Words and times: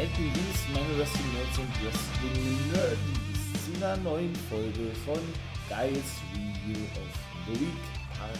Seid 0.00 0.16
gegrüßt, 0.16 0.72
meine 0.72 0.98
Wrestling 0.98 1.30
Nerds 1.34 1.58
und 1.58 1.84
Wrestling 1.84 2.72
Nerds, 2.72 3.66
zu 3.66 3.76
einer 3.76 3.96
neuen 3.98 4.34
Folge 4.34 4.94
von 5.04 5.20
Guys 5.68 6.22
Review 6.32 6.82
of 6.96 7.46
the 7.46 7.60
Week 7.60 7.82
Part 8.16 8.38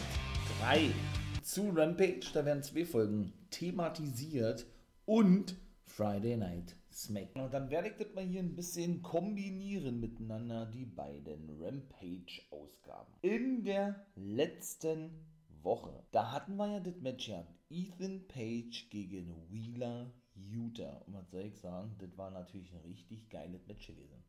3. 0.63 0.91
Zu 1.43 1.69
Rampage, 1.69 2.31
da 2.33 2.47
werden 2.47 2.63
zwei 2.63 2.87
Folgen 2.87 3.35
thematisiert 3.51 4.65
und 5.05 5.55
Friday 5.85 6.39
Night 6.39 6.77
Smack. 6.91 7.29
Und 7.35 7.53
dann 7.53 7.69
werde 7.69 7.89
ich 7.89 7.97
das 7.99 8.15
mal 8.15 8.25
hier 8.25 8.41
ein 8.41 8.57
bisschen 8.57 9.03
kombinieren 9.03 10.01
miteinander, 10.01 10.65
die 10.65 10.87
beiden 10.87 11.51
Rampage-Ausgaben. 11.61 13.13
In 13.21 13.65
der 13.65 14.07
letzten 14.15 15.11
Woche, 15.63 16.05
da 16.11 16.33
hatten 16.33 16.57
wir 16.57 16.73
ja 16.73 16.81
das 16.81 16.99
Match 17.03 17.27
gehabt. 17.27 17.53
Ethan 17.69 18.27
Page 18.29 18.89
gegen 18.89 19.37
Wheeler 19.51 20.11
Utah. 20.49 21.03
Und 21.07 21.15
was 21.15 21.31
soll 21.31 21.43
ich 21.43 21.59
sagen, 21.59 21.95
das 21.99 22.17
war 22.17 22.31
natürlich 22.31 22.73
ein 22.73 22.81
richtig 22.81 23.29
geiles 23.29 23.67
Match 23.67 23.87
gewesen. 23.87 24.23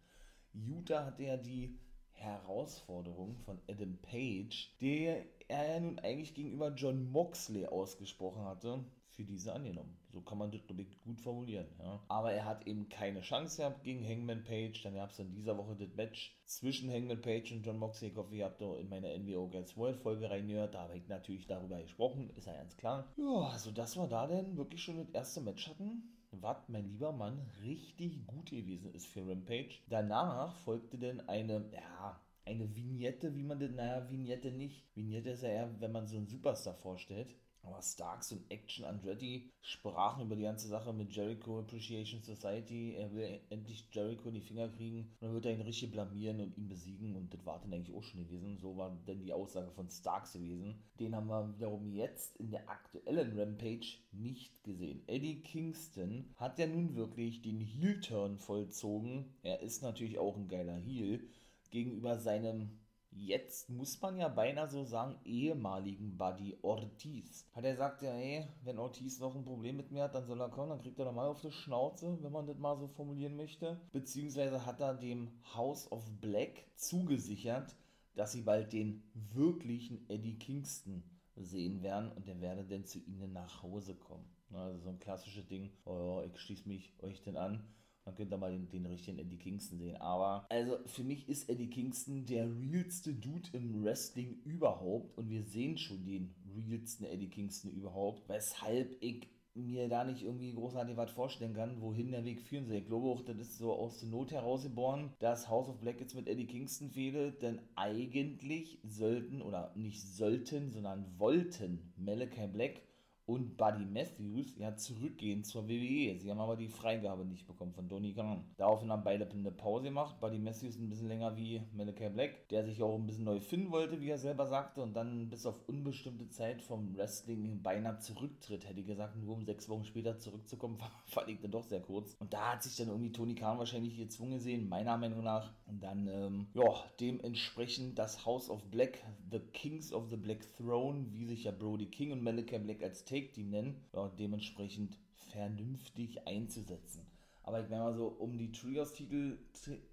Utah 0.54 1.06
hatte 1.06 1.24
ja 1.24 1.38
die 1.38 1.78
Herausforderung 2.14 3.36
von 3.38 3.60
Adam 3.68 3.98
Page, 4.02 4.76
der 4.80 5.26
er 5.48 5.74
ja 5.74 5.80
nun 5.80 6.00
eigentlich 6.00 6.34
gegenüber 6.34 6.74
John 6.74 7.12
Moxley 7.12 7.66
ausgesprochen 7.66 8.44
hatte, 8.44 8.84
für 9.12 9.24
diese 9.24 9.54
angenommen. 9.54 9.98
So 10.12 10.22
kann 10.22 10.38
man 10.38 10.52
das, 10.52 10.62
gut 11.04 11.22
formulieren. 11.22 11.68
Ja. 11.80 12.02
Aber 12.08 12.34
er 12.34 12.46
hat 12.46 12.68
eben 12.68 12.90
keine 12.90 13.22
Chance 13.22 13.58
gehabt 13.58 13.84
gegen 13.84 14.06
Hangman 14.08 14.44
Page. 14.44 14.82
Dann 14.84 14.96
gab 14.96 15.12
es 15.12 15.20
in 15.20 15.32
dieser 15.32 15.58
Woche 15.58 15.76
das 15.76 15.94
Match 15.96 16.36
zwischen 16.46 16.92
Hangman 16.92 17.22
Page 17.22 17.52
und 17.52 17.66
John 17.66 17.78
Moxley. 17.78 18.10
Ich 18.10 18.16
hoffe, 18.16 18.36
ihr 18.36 18.46
habt 18.46 18.62
in 18.62 18.90
meine 18.90 19.18
NWO 19.20 19.48
Guys 19.48 19.78
World 19.78 19.98
Folge 19.98 20.30
reingehört. 20.30 20.76
Da 20.76 20.84
habe 20.84 20.98
ich 20.98 21.08
natürlich 21.08 21.48
darüber 21.48 21.82
gesprochen, 21.82 22.30
ist 22.36 22.48
ja 22.48 22.54
ganz 22.54 22.76
klar. 22.78 23.08
Ja, 23.18 23.50
also 23.52 23.72
das 23.72 23.96
war 23.98 24.08
da 24.08 24.28
denn 24.28 24.58
wirklich 24.58 24.84
schon 24.84 24.98
das 24.98 25.10
erste 25.10 25.42
Match 25.42 25.68
hatten 25.68 26.04
was, 26.32 26.70
mein 26.70 26.88
lieber 26.88 27.12
Mann, 27.12 27.40
richtig 27.62 28.26
gut 28.26 28.50
gewesen 28.50 28.94
ist 28.94 29.08
für 29.08 29.28
Rampage. 29.28 29.80
Danach 29.90 30.56
folgte 30.60 30.98
dann 30.98 31.22
eine, 31.28 31.70
ja, 31.74 32.20
eine 32.46 32.74
Vignette, 32.76 33.36
wie 33.36 33.44
man 33.44 33.60
das, 33.60 33.72
naja, 33.72 34.10
Vignette 34.10 34.52
nicht. 34.52 34.96
Vignette 34.96 35.32
ist 35.32 35.44
ja 35.44 35.50
eher, 35.50 35.82
wenn 35.82 35.92
man 35.92 36.08
so 36.08 36.18
einen 36.18 36.28
Superstar 36.28 36.74
vorstellt. 36.76 37.36
Aber 37.64 37.82
Starks 37.82 38.32
und 38.32 38.50
Action 38.50 38.86
Andretti 38.86 39.52
sprachen 39.62 40.26
über 40.26 40.36
die 40.36 40.44
ganze 40.44 40.68
Sache 40.68 40.94
mit 40.94 41.12
Jericho 41.12 41.60
Appreciation 41.60 42.22
Society. 42.22 42.96
Er 42.96 43.14
will 43.14 43.40
endlich 43.50 43.88
Jericho 43.92 44.30
in 44.30 44.36
die 44.36 44.42
Finger 44.42 44.70
kriegen 44.70 45.12
und 45.20 45.22
dann 45.22 45.34
wird 45.34 45.46
er 45.46 45.54
ihn 45.54 45.62
richtig 45.62 45.92
blamieren 45.92 46.42
und 46.42 46.58
ihn 46.58 46.68
besiegen. 46.68 47.16
Und 47.16 47.34
das 47.34 47.46
war 47.46 47.60
dann 47.60 47.74
eigentlich 47.74 47.96
auch 47.96 48.04
schon 48.04 48.22
gewesen. 48.22 48.58
So 48.58 48.78
war 48.78 48.98
dann 49.06 49.22
die 49.22 49.34
Aussage 49.34 49.72
von 49.72 49.90
Starks 49.90 50.34
gewesen. 50.34 50.82
Den 51.00 51.16
haben 51.16 51.28
wir 51.28 51.54
wiederum 51.56 51.88
jetzt 51.88 52.36
in 52.38 52.52
der 52.52 52.68
aktuellen 52.70 53.38
Rampage 53.38 54.00
nicht 54.12 54.64
gesehen. 54.64 55.04
Eddie 55.08 55.42
Kingston 55.42 56.34
hat 56.36 56.58
ja 56.58 56.68
nun 56.68 56.96
wirklich 56.96 57.42
den 57.42 57.60
Heel-Turn 57.60 58.38
vollzogen. 58.38 59.36
Er 59.44 59.62
ist 59.62 59.84
natürlich 59.84 60.18
auch 60.18 60.36
ein 60.36 60.48
geiler 60.48 60.76
Heel 60.76 61.28
gegenüber 61.70 62.18
seinem 62.18 62.81
jetzt 63.12 63.70
muss 63.70 64.00
man 64.02 64.18
ja 64.18 64.28
beinahe 64.28 64.68
so 64.68 64.84
sagen, 64.84 65.20
ehemaligen 65.24 66.18
Buddy 66.18 66.58
Ortiz. 66.62 67.46
Hat 67.54 67.64
er 67.64 67.72
gesagt, 67.72 68.02
ja, 68.02 68.14
ey, 68.14 68.48
wenn 68.64 68.80
Ortiz 68.80 69.20
noch 69.20 69.36
ein 69.36 69.44
Problem 69.44 69.78
mit 69.78 69.92
mir 69.92 70.04
hat, 70.04 70.16
dann 70.16 70.26
soll 70.26 70.42
er 70.42 70.50
kommen, 70.50 70.70
dann 70.70 70.82
kriegt 70.82 71.00
er 71.00 71.06
nochmal 71.06 71.28
auf 71.28 71.42
die 71.42 71.52
Schnauze, 71.52 72.18
wenn 72.22 72.32
man 72.32 72.48
das 72.48 72.58
mal 72.58 72.78
so 72.78 72.88
formulieren 72.88 73.36
möchte. 73.36 73.80
Beziehungsweise 73.92 74.66
hat 74.66 74.80
er 74.80 74.94
dem 74.94 75.32
House 75.56 75.92
of 75.92 76.04
Black 76.22 76.66
zugesichert, 76.76 77.76
dass 78.16 78.32
sie 78.32 78.42
bald 78.42 78.74
den 78.74 79.04
wirklichen 79.14 80.10
Eddie 80.10 80.38
Kingston 80.38 81.04
sehen 81.36 81.82
werden 81.82 82.12
und 82.12 82.28
der 82.28 82.42
werde 82.42 82.66
dann 82.66 82.86
zu 82.86 83.00
ihnen 83.00 83.34
nach 83.34 83.64
Hause 83.64 83.96
kommen. 83.96 84.26
Also 84.52 84.80
so 84.80 84.90
ein 84.90 85.00
klassisches 85.00 85.48
Ding, 85.48 85.72
oh, 85.86 86.22
ich 86.26 86.38
schließe 86.40 86.68
mich 86.68 86.94
euch 87.02 87.22
denn 87.22 87.38
an 87.38 87.64
dann 88.04 88.16
könnt 88.16 88.32
ihr 88.32 88.38
mal 88.38 88.52
den, 88.52 88.70
den 88.70 88.86
richtigen 88.86 89.20
Eddie 89.20 89.38
Kingston 89.38 89.78
sehen. 89.78 89.98
Aber, 89.98 90.46
also 90.50 90.78
für 90.86 91.04
mich 91.04 91.30
ist 91.30 91.50
Eddie 91.50 91.70
Kingston 91.70 92.26
der 92.26 92.48
realste 92.48 93.14
Dude 93.14 93.50
im 93.54 93.84
Wrestling 93.84 94.42
überhaupt. 94.44 95.18
Und 95.18 95.30
wir 95.30 95.44
sehen 95.44 95.78
schon 95.78 96.04
den 96.06 96.34
realsten 96.56 97.06
Eddie 97.06 97.30
Kingston 97.30 97.72
überhaupt. 97.72 98.28
Weshalb 98.28 98.98
ich 99.02 99.28
mir 99.54 99.90
da 99.90 100.04
nicht 100.04 100.24
irgendwie 100.24 100.54
großartig 100.54 100.96
was 100.96 101.12
vorstellen 101.12 101.54
kann, 101.54 101.82
wohin 101.82 102.12
der 102.12 102.24
Weg 102.24 102.42
führen 102.42 102.68
soll. 102.68 102.78
Ich 102.78 102.88
glaube 102.88 103.10
auch, 103.10 103.22
das 103.22 103.38
ist 103.38 103.58
so 103.58 103.74
aus 103.74 104.00
der 104.00 104.10
Not 104.10 104.32
herausgeboren, 104.32 105.14
dass 105.20 105.50
House 105.50 105.68
of 105.68 105.80
Black 105.80 106.00
jetzt 106.00 106.16
mit 106.16 106.28
Eddie 106.28 106.48
Kingston 106.48 106.90
fehlt, 106.90 107.42
denn 107.42 107.60
eigentlich 107.76 108.80
sollten, 108.84 109.42
oder 109.42 109.74
nicht 109.76 110.02
sollten, 110.02 110.72
sondern 110.72 111.06
wollten 111.20 111.94
Malachi 111.98 112.48
Black 112.48 112.82
und 113.26 113.58
Buddy 113.58 113.86
Matthews 113.86 114.58
ja 114.58 114.76
zurückgehen 114.76 115.44
zur 115.44 115.68
WWE. 115.68 116.20
Sie 116.20 116.30
haben 116.30 116.40
aber 116.40 116.56
die 116.56 116.68
Freigabe 116.68 117.26
nicht 117.26 117.48
bekommen 117.48 117.74
von 117.74 117.88
Donny 117.88 118.14
Khan. 118.14 118.44
Daraufhin 118.58 118.92
haben 118.92 119.04
beide 119.04 119.30
eine 119.30 119.52
Pause 119.52 119.86
gemacht. 119.86 120.20
Buddy 120.20 120.40
Matthews 120.40 120.78
ein 120.78 120.90
bisschen 120.90 121.08
länger 121.08 121.38
wie 121.38 121.62
Malachi 121.74 122.10
Black, 122.10 122.48
der 122.50 122.66
sich 122.66 122.82
auch 122.82 122.96
ein 122.96 123.06
bisschen 123.06 123.26
neu 123.26 123.40
finden 123.40 123.72
wollte, 123.72 124.02
wie 124.02 124.10
er 124.10 124.18
selber 124.18 124.48
sagte, 124.48 124.82
und 124.82 124.94
dann 124.94 125.30
bis 125.30 125.46
auf 125.46 125.68
unbestimmte 125.68 126.30
Zeit 126.30 126.62
vom 126.62 126.98
Wrestling 126.98 127.62
beinahe 127.62 128.00
zurücktritt. 128.00 128.68
Hätte 128.68 128.80
ich 128.80 128.88
gesagt, 128.88 129.16
nur 129.18 129.36
um 129.36 129.46
sechs 129.46 129.70
Wochen 129.70 129.86
später 129.86 130.18
zurückzukommen, 130.18 130.78
fand 131.06 131.30
ich 131.30 131.40
dann 131.40 131.52
doch 131.52 131.64
sehr 131.64 131.82
kurz. 131.82 132.16
Und 132.20 132.34
da 132.34 132.54
hat 132.54 132.64
sich 132.64 132.76
dann 132.76 132.90
irgendwie 132.90 133.12
Tony 133.12 133.36
Khan 133.36 133.60
wahrscheinlich 133.60 133.98
gezwungen 133.98 134.32
gesehen, 134.32 134.68
meiner 134.68 134.98
Meinung 134.98 135.24
nach. 135.24 135.54
Und 135.68 135.82
dann, 135.84 136.08
ähm, 136.08 136.48
ja, 136.54 136.84
dementsprechend 137.00 137.98
das 137.98 138.26
House 138.26 138.50
of 138.50 138.64
Black, 138.66 139.04
The 139.30 139.40
Kings 139.40 139.94
of 139.94 140.10
the 140.10 140.18
Black 140.18 140.40
Throne, 140.58 141.06
wie 141.12 141.26
sich 141.26 141.46
ja 141.46 141.52
Brody 141.52 141.86
King 141.86 142.12
und 142.12 142.24
Malachi 142.24 142.58
Black 142.60 142.82
als 142.84 143.06
Take-Team 143.12 143.50
nennen, 143.50 143.76
ja, 143.94 144.08
dementsprechend 144.08 144.98
vernünftig 145.32 146.26
einzusetzen. 146.28 147.06
Aber 147.44 147.62
ich 147.62 147.70
meine 147.70 147.84
mal 147.84 147.94
so, 147.94 148.08
um 148.08 148.38
die 148.38 148.52
Trios-Titel 148.52 149.38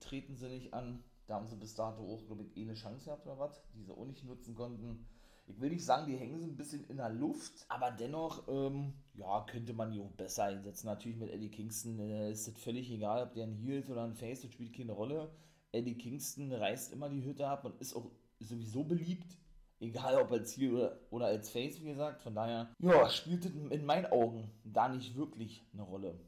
treten 0.00 0.36
sie 0.36 0.48
nicht 0.48 0.72
an. 0.72 1.02
Da 1.26 1.34
haben 1.34 1.48
sie 1.48 1.56
bis 1.56 1.74
dato 1.74 2.02
auch, 2.02 2.24
glaube 2.26 2.44
ich, 2.44 2.56
eh 2.56 2.62
eine 2.62 2.74
Chance 2.74 3.06
gehabt 3.06 3.26
oder 3.26 3.38
was, 3.38 3.60
die 3.74 3.82
sie 3.82 3.92
auch 3.92 4.06
nicht 4.06 4.24
nutzen 4.24 4.54
konnten. 4.54 5.06
Ich 5.46 5.60
will 5.60 5.70
nicht 5.70 5.84
sagen, 5.84 6.06
die 6.06 6.16
hängen 6.16 6.38
so 6.38 6.46
ein 6.46 6.56
bisschen 6.56 6.84
in 6.84 6.98
der 6.98 7.08
Luft, 7.08 7.64
aber 7.68 7.90
dennoch, 7.90 8.46
ähm, 8.48 8.92
ja, 9.14 9.44
könnte 9.46 9.72
man 9.72 9.90
die 9.90 10.00
auch 10.00 10.12
besser 10.12 10.44
einsetzen. 10.44 10.86
Natürlich 10.86 11.18
mit 11.18 11.30
Eddie 11.30 11.50
Kingston 11.50 11.98
äh, 11.98 12.30
ist 12.30 12.48
es 12.48 12.58
völlig 12.58 12.90
egal, 12.90 13.22
ob 13.24 13.32
der 13.32 13.46
ein 13.46 13.54
Heel 13.54 13.78
ist 13.78 13.90
oder 13.90 14.04
ein 14.04 14.14
Face, 14.14 14.42
das 14.42 14.52
spielt 14.52 14.76
keine 14.76 14.92
Rolle. 14.92 15.30
Eddie 15.72 15.96
Kingston 15.96 16.52
reißt 16.52 16.92
immer 16.92 17.08
die 17.08 17.24
Hütte 17.24 17.48
ab 17.48 17.64
und 17.64 17.80
ist 17.80 17.94
auch 17.94 18.10
sowieso 18.40 18.84
beliebt 18.84 19.38
Egal 19.80 20.16
ob 20.16 20.32
als 20.32 20.52
Ziel 20.52 20.90
oder, 21.10 21.26
als 21.26 21.50
Face, 21.50 21.80
wie 21.80 21.88
gesagt. 21.88 22.22
Von 22.22 22.34
daher, 22.34 22.74
ja, 22.80 23.08
spielt 23.08 23.46
in 23.46 23.84
meinen 23.84 24.06
Augen 24.06 24.50
da 24.64 24.88
nicht 24.88 25.16
wirklich 25.16 25.64
eine 25.72 25.82
Rolle. 25.82 26.18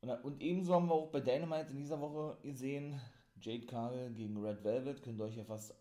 Und, 0.00 0.10
und 0.10 0.40
ebenso 0.40 0.74
haben 0.74 0.86
wir 0.86 0.94
auch 0.94 1.10
bei 1.10 1.20
Dynamite 1.20 1.70
in 1.70 1.78
dieser 1.78 2.00
Woche 2.00 2.38
gesehen, 2.42 3.00
Jade 3.40 3.66
Cargill 3.66 4.12
gegen 4.12 4.44
Red 4.44 4.62
Velvet. 4.62 5.02
Könnt 5.02 5.18
ihr 5.18 5.24
euch 5.24 5.36
ja 5.36 5.44
fast 5.44 5.74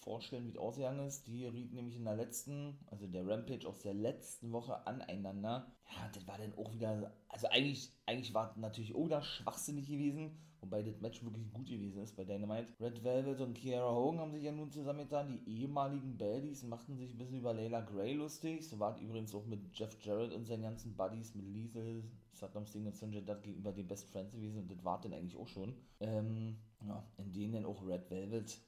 vorstellen, 0.00 0.44
wie 0.46 0.50
es 0.50 0.56
ausgegangen 0.58 1.06
ist. 1.06 1.26
Die 1.26 1.46
rieten 1.46 1.74
nämlich 1.74 1.96
in 1.96 2.04
der 2.04 2.16
letzten, 2.16 2.78
also 2.86 3.06
der 3.06 3.26
Rampage 3.26 3.66
aus 3.66 3.80
der 3.80 3.94
letzten 3.94 4.52
Woche 4.52 4.86
aneinander. 4.86 5.70
Ja, 5.96 6.08
das 6.12 6.26
war 6.26 6.38
dann 6.38 6.54
auch 6.54 6.72
wieder, 6.72 7.12
also 7.28 7.48
eigentlich, 7.48 7.92
eigentlich 8.06 8.34
war 8.34 8.56
natürlich 8.58 8.94
auch 8.94 9.08
da 9.08 9.22
schwachsinnig 9.22 9.86
gewesen, 9.86 10.38
wobei 10.60 10.82
das 10.82 11.00
Match 11.00 11.22
wirklich 11.22 11.50
gut 11.52 11.68
gewesen 11.68 12.02
ist 12.02 12.16
bei 12.16 12.24
Dynamite. 12.24 12.72
Red 12.80 13.02
Velvet 13.02 13.40
und 13.40 13.54
Kiara 13.54 13.94
Hogan 13.94 14.20
haben 14.20 14.32
sich 14.32 14.44
ja 14.44 14.52
nun 14.52 14.70
zusammengetan, 14.70 15.28
die 15.28 15.60
ehemaligen 15.60 16.16
Baddies 16.16 16.62
machten 16.62 16.96
sich 16.96 17.12
ein 17.12 17.18
bisschen 17.18 17.38
über 17.38 17.54
Layla 17.54 17.80
Gray 17.80 18.14
lustig. 18.14 18.68
So 18.68 18.78
war 18.78 18.94
es 18.94 19.00
übrigens 19.00 19.34
auch 19.34 19.46
mit 19.46 19.60
Jeff 19.76 19.96
Jarrett 20.04 20.32
und 20.32 20.46
seinen 20.46 20.62
ganzen 20.62 20.96
Buddies, 20.96 21.34
mit 21.34 21.46
Liesel, 21.46 22.04
Saddam 22.32 22.66
Singh 22.66 22.88
und 22.88 22.96
Sanjay 22.96 23.24
Dutt 23.24 23.42
gegenüber 23.42 23.72
den 23.72 23.88
Best 23.88 24.08
Friends 24.10 24.32
gewesen 24.32 24.60
und 24.60 24.70
das 24.70 24.84
war 24.84 25.00
dann 25.00 25.12
eigentlich 25.12 25.36
auch 25.36 25.48
schon. 25.48 25.74
Ähm, 26.00 26.56
ja, 26.86 27.04
in 27.16 27.32
denen 27.32 27.52
dann 27.54 27.66
auch 27.66 27.84
Red 27.84 28.08
Velvet 28.10 28.60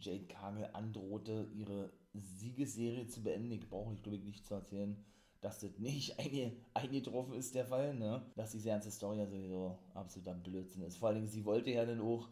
Jade 0.00 0.26
Cargill 0.26 0.68
androhte, 0.72 1.48
ihre 1.54 1.92
Siegesserie 2.14 3.06
zu 3.06 3.22
beenden. 3.22 3.52
Ich 3.52 3.68
brauche 3.68 3.94
ich 3.94 4.02
glaube 4.02 4.16
ich 4.16 4.24
nicht 4.24 4.46
zu 4.46 4.54
erzählen, 4.54 4.96
dass 5.40 5.60
das 5.60 5.78
nicht 5.78 6.18
einge, 6.20 6.52
eingetroffen 6.74 7.34
ist, 7.34 7.54
der 7.54 7.66
Fall, 7.66 7.94
ne? 7.94 8.22
Dass 8.36 8.52
diese 8.52 8.68
ganze 8.68 8.90
Story 8.90 9.18
ja 9.18 9.26
sowieso 9.26 9.78
absoluter 9.94 10.34
Blödsinn 10.34 10.82
ist. 10.82 10.96
Vor 10.96 11.08
allem, 11.08 11.26
sie 11.26 11.44
wollte 11.44 11.70
ja 11.70 11.84
dann 11.84 12.00
auch 12.00 12.28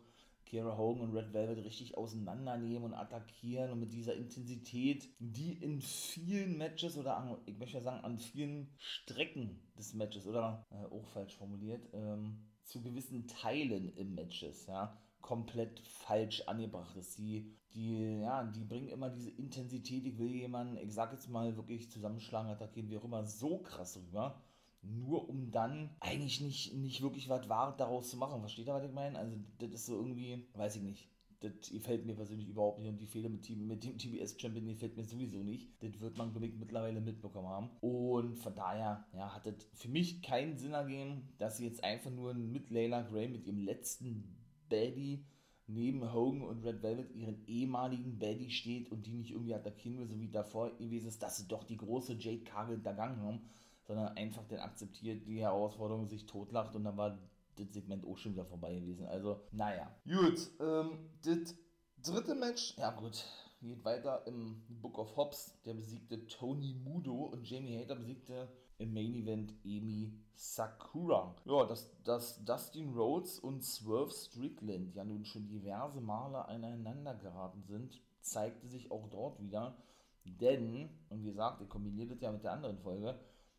Kira 0.47 0.79
Hogan 0.79 1.03
und 1.03 1.17
Red 1.17 1.33
Velvet 1.33 1.65
richtig 1.65 1.97
auseinandernehmen 1.97 2.85
und 2.85 2.95
attackieren 2.95 3.73
und 3.73 3.81
mit 3.81 3.93
dieser 3.93 4.15
Intensität, 4.15 5.09
die 5.19 5.55
in 5.55 5.81
vielen 5.81 6.57
Matches 6.57 6.97
oder 6.97 7.17
an, 7.17 7.37
ich 7.47 7.59
möchte 7.59 7.79
ja 7.79 7.83
sagen, 7.83 8.05
an 8.05 8.19
vielen 8.19 8.71
Strecken 8.79 9.59
des 9.77 9.93
Matches 9.95 10.27
oder 10.27 10.65
äh, 10.71 10.85
auch 10.95 11.07
falsch 11.09 11.37
formuliert, 11.37 11.89
ähm, 11.93 12.39
zu 12.63 12.81
gewissen 12.81 13.27
Teilen 13.27 13.93
im 13.97 14.15
Matches, 14.15 14.67
ja, 14.67 14.97
komplett 15.27 15.81
falsch 15.81 16.43
angebracht 16.43 16.97
ist. 16.97 17.19
Die, 17.19 17.53
die, 17.75 18.21
ja, 18.21 18.45
die 18.45 18.63
bringen 18.63 18.89
immer 18.89 19.11
diese 19.11 19.31
Intensität, 19.31 20.07
ich 20.07 20.19
will 20.19 20.33
jemanden, 20.33 20.77
ich 20.77 20.95
sag 20.95 21.13
jetzt 21.13 21.29
mal, 21.29 21.57
wirklich 21.57 21.91
zusammenschlagen, 21.91 22.49
attackieren, 22.49 22.89
wie 22.89 22.97
auch 22.97 23.05
immer, 23.05 23.25
so 23.25 23.59
krass 23.59 23.97
rüber. 23.97 24.41
Nur 24.83 25.29
um 25.29 25.51
dann 25.51 25.91
eigentlich 25.99 26.41
nicht, 26.41 26.75
nicht 26.75 27.03
wirklich 27.03 27.29
was 27.29 27.49
Wahres 27.49 27.77
daraus 27.77 28.09
zu 28.09 28.17
machen. 28.17 28.39
Versteht 28.39 28.69
ihr, 28.69 28.75
was 28.75 28.85
ich 28.85 28.93
meine? 28.93 29.19
Also, 29.19 29.37
das 29.59 29.71
ist 29.71 29.87
so 29.87 29.97
irgendwie, 29.97 30.47
weiß 30.55 30.77
ich 30.77 30.83
nicht. 30.83 31.09
das 31.41 31.71
gefällt 31.71 32.07
mir 32.07 32.15
persönlich 32.15 32.49
überhaupt 32.49 32.79
nicht 32.79 32.89
und 32.89 33.01
die 33.01 33.07
Fehler 33.07 33.29
mit, 33.29 33.51
mit 33.51 33.83
dem 33.83 33.99
TBS-Champion 33.99 34.69
gefällt 34.69 34.97
mir 34.97 35.03
sowieso 35.03 35.43
nicht. 35.43 35.73
Das 35.83 35.99
wird 35.99 36.17
man, 36.17 36.31
ich, 36.41 36.55
mittlerweile 36.55 37.01
mitbekommen 37.01 37.49
haben. 37.49 37.71
Und 37.81 38.37
von 38.37 38.55
daher, 38.55 39.05
ja, 39.13 39.35
hat 39.35 39.47
das 39.47 39.55
für 39.75 39.89
mich 39.89 40.23
keinen 40.23 40.57
Sinn 40.57 40.73
ergeben, 40.73 41.29
dass 41.39 41.57
sie 41.57 41.65
jetzt 41.65 41.83
einfach 41.83 42.13
nur 42.13 42.33
mit 42.33 42.71
Layla 42.71 43.03
Gray, 43.03 43.27
mit 43.27 43.45
ihrem 43.45 43.59
letzten 43.59 44.46
Baddie, 44.69 45.25
neben 45.67 46.13
Hogan 46.13 46.43
und 46.43 46.65
Red 46.65 46.83
Velvet 46.83 47.15
ihren 47.15 47.45
ehemaligen 47.47 48.19
Baddie 48.19 48.51
steht 48.51 48.91
und 48.91 49.07
die 49.07 49.13
nicht 49.13 49.33
irgendwie 49.33 49.55
attackieren 49.55 49.99
will, 49.99 50.07
so 50.07 50.21
wie 50.21 50.29
davor 50.29 50.77
gewesen 50.77 51.09
ist, 51.09 51.23
dass 51.23 51.37
sie 51.37 51.49
doch 51.49 51.65
die 51.65 51.77
große 51.77 52.15
Jade 52.15 52.45
Cargill 52.45 52.77
hintergangen 52.77 53.21
haben, 53.21 53.41
sondern 53.85 54.17
einfach 54.17 54.45
dann 54.49 54.61
akzeptiert 54.61 55.27
die 55.27 55.41
Herausforderung, 55.41 56.07
sich 56.07 56.27
totlacht 56.27 56.75
und 56.75 56.85
dann 56.85 56.97
war 56.97 57.19
das 57.57 57.73
Segment 57.73 58.05
auch 58.05 58.17
schon 58.17 58.33
wieder 58.33 58.45
vorbei 58.45 58.75
gewesen. 58.75 59.07
Also, 59.07 59.41
naja. 59.51 59.91
Gut, 60.05 60.51
ähm, 60.61 60.99
das 61.25 61.57
dritte 62.03 62.35
Match, 62.35 62.77
ja 62.77 62.91
gut, 62.91 63.25
geht 63.67 63.85
weiter 63.85 64.27
im 64.27 64.63
Book 64.69 64.99
of 64.99 65.17
Hobbs. 65.17 65.61
Der 65.65 65.75
besiegte 65.75 66.27
Tony 66.27 66.75
Mudo 66.75 67.25
und 67.25 67.49
Jamie 67.49 67.79
Hater 67.79 67.97
besiegte 67.97 68.49
im 68.79 68.95
Main 68.95 69.15
Event 69.15 69.55
Amy 69.65 70.13
Sakura. 70.35 71.35
Ja, 71.45 71.65
dass, 71.65 71.91
dass 72.05 72.45
Dustin 72.45 72.95
Rhodes 72.95 73.39
und 73.39 73.65
Swerve 73.65 74.11
Strickland 74.11 74.95
ja 74.95 75.05
nun 75.05 75.25
schon 75.25 75.49
diverse 75.49 76.01
Male 76.01 76.47
aneinander 76.47 77.15
geraten 77.15 77.63
sind, 77.63 78.01
zeigte 78.21 78.69
sich 78.69 78.91
auch 78.91 79.09
dort 79.09 79.41
wieder. 79.41 79.77
Denn, 80.25 80.89
und 81.09 81.23
wie 81.23 81.27
gesagt, 81.27 81.61
er 81.61 81.69
kombiniert 81.69 82.11
das 82.11 82.21
ja 82.21 82.31
mit 82.33 82.45
der 82.45 82.53
anderen 82.53 82.79
Folge, 82.79 83.19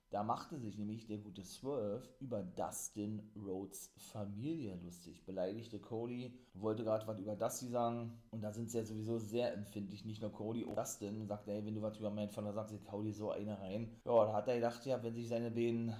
da 0.09 0.23
machte 0.23 0.57
sich 0.57 0.77
nämlich 0.77 1.05
der 1.05 1.17
gute 1.17 1.43
Swerve 1.43 2.01
über 2.19 2.41
Dustin 2.41 3.21
Rhodes 3.35 3.91
Familie 3.97 4.75
lustig. 4.83 5.25
Beleidigte 5.25 5.79
Cody, 5.79 6.33
wollte 6.53 6.83
gerade 6.83 7.05
was 7.07 7.19
über 7.19 7.35
Dusty 7.35 7.67
sagen 7.67 8.13
und 8.31 8.41
da 8.41 8.51
sind 8.51 8.69
sie 8.69 8.77
ja 8.77 8.83
sowieso 8.85 9.17
sehr 9.17 9.53
empfindlich. 9.53 10.05
Nicht 10.05 10.21
nur 10.21 10.31
Cody, 10.31 10.65
auch 10.65 10.75
Dustin 10.75 11.27
sagt, 11.27 11.47
ey, 11.47 11.65
wenn 11.65 11.75
du 11.75 11.81
was 11.81 11.97
über 11.97 12.09
meinen 12.09 12.29
Vater 12.29 12.53
sagst, 12.53 12.73
ich 12.73 12.91
hau 12.91 13.01
dir 13.01 13.13
so 13.13 13.31
eine 13.31 13.59
rein. 13.59 13.91
Ja, 14.05 14.25
da 14.25 14.33
hat 14.33 14.47
er 14.47 14.55
gedacht, 14.55 14.85
ja, 14.85 15.01
wenn 15.03 15.13
sich 15.13 15.27
seine 15.27 15.51
beiden 15.51 15.93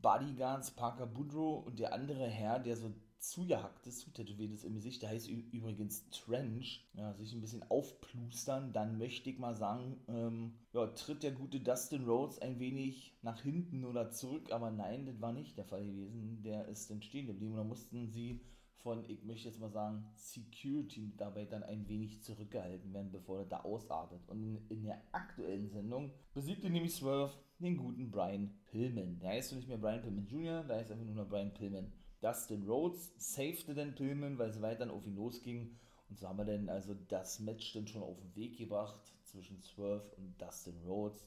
Bodyguards, 0.00 0.70
Parker 0.70 1.06
Boudreaux 1.06 1.64
und 1.66 1.78
der 1.78 1.92
andere 1.92 2.26
Herr, 2.26 2.58
der 2.58 2.76
so 2.76 2.92
zugehacktes, 3.20 4.00
zutätowiertes 4.00 4.64
im 4.64 4.74
Gesicht, 4.74 5.02
der 5.02 5.10
heißt 5.10 5.28
übrigens 5.28 6.08
Trench, 6.10 6.88
ja, 6.94 7.12
sich 7.14 7.32
ein 7.32 7.40
bisschen 7.40 7.62
aufplustern, 7.70 8.72
dann 8.72 8.98
möchte 8.98 9.30
ich 9.30 9.38
mal 9.38 9.54
sagen, 9.54 10.00
ähm, 10.08 10.54
ja, 10.72 10.86
tritt 10.88 11.22
der 11.22 11.32
gute 11.32 11.60
Dustin 11.60 12.04
Rhodes 12.04 12.38
ein 12.38 12.58
wenig 12.58 13.14
nach 13.22 13.42
hinten 13.42 13.84
oder 13.84 14.10
zurück, 14.10 14.50
aber 14.52 14.70
nein, 14.70 15.06
das 15.06 15.20
war 15.20 15.32
nicht 15.32 15.58
der 15.58 15.66
Fall 15.66 15.84
gewesen, 15.84 16.42
der 16.42 16.66
ist 16.68 16.90
dann 16.90 17.02
stehen 17.02 17.26
geblieben 17.26 17.52
und 17.52 17.58
da 17.58 17.64
mussten 17.64 18.08
sie 18.08 18.40
von, 18.82 19.04
ich 19.08 19.24
möchte 19.24 19.48
jetzt 19.48 19.60
mal 19.60 19.70
sagen, 19.70 20.06
Security-Mitarbeitern 20.14 21.62
ein 21.62 21.86
wenig 21.88 22.22
zurückgehalten 22.22 22.92
werden, 22.92 23.12
bevor 23.12 23.40
er 23.40 23.44
da 23.44 23.60
ausartet. 23.60 24.20
Und 24.28 24.58
in, 24.68 24.84
der 24.84 25.02
aktuellen 25.12 25.68
Sendung 25.68 26.12
besiegte 26.32 26.70
nämlich 26.70 26.94
Swerve 26.94 27.34
den 27.58 27.76
guten 27.76 28.10
Brian 28.10 28.50
Pillman. 28.70 29.18
Der 29.18 29.30
heißt 29.30 29.52
nicht 29.52 29.68
mehr 29.68 29.76
Brian 29.76 30.00
Pillman 30.00 30.26
Jr., 30.26 30.64
da 30.64 30.76
heißt 30.76 30.90
einfach 30.90 31.04
nur 31.04 31.14
noch 31.14 31.28
Brian 31.28 31.52
Pillman. 31.52 31.92
Dustin 32.20 32.66
Rhodes 32.68 33.12
safete 33.16 33.74
den 33.74 33.94
Pillman, 33.94 34.38
weil 34.38 34.50
es 34.50 34.60
weiter 34.60 34.92
auf 34.92 35.06
ihn 35.06 35.16
losging. 35.16 35.78
Und 36.08 36.18
so 36.18 36.28
haben 36.28 36.38
wir 36.38 36.44
dann 36.44 36.68
also 36.68 36.94
das 37.08 37.40
Match 37.40 37.72
dann 37.72 37.86
schon 37.86 38.02
auf 38.02 38.18
den 38.18 38.34
Weg 38.36 38.58
gebracht 38.58 39.14
zwischen 39.24 39.60
Swerve 39.62 40.10
und 40.16 40.40
Dustin 40.40 40.76
Rhodes. 40.86 41.24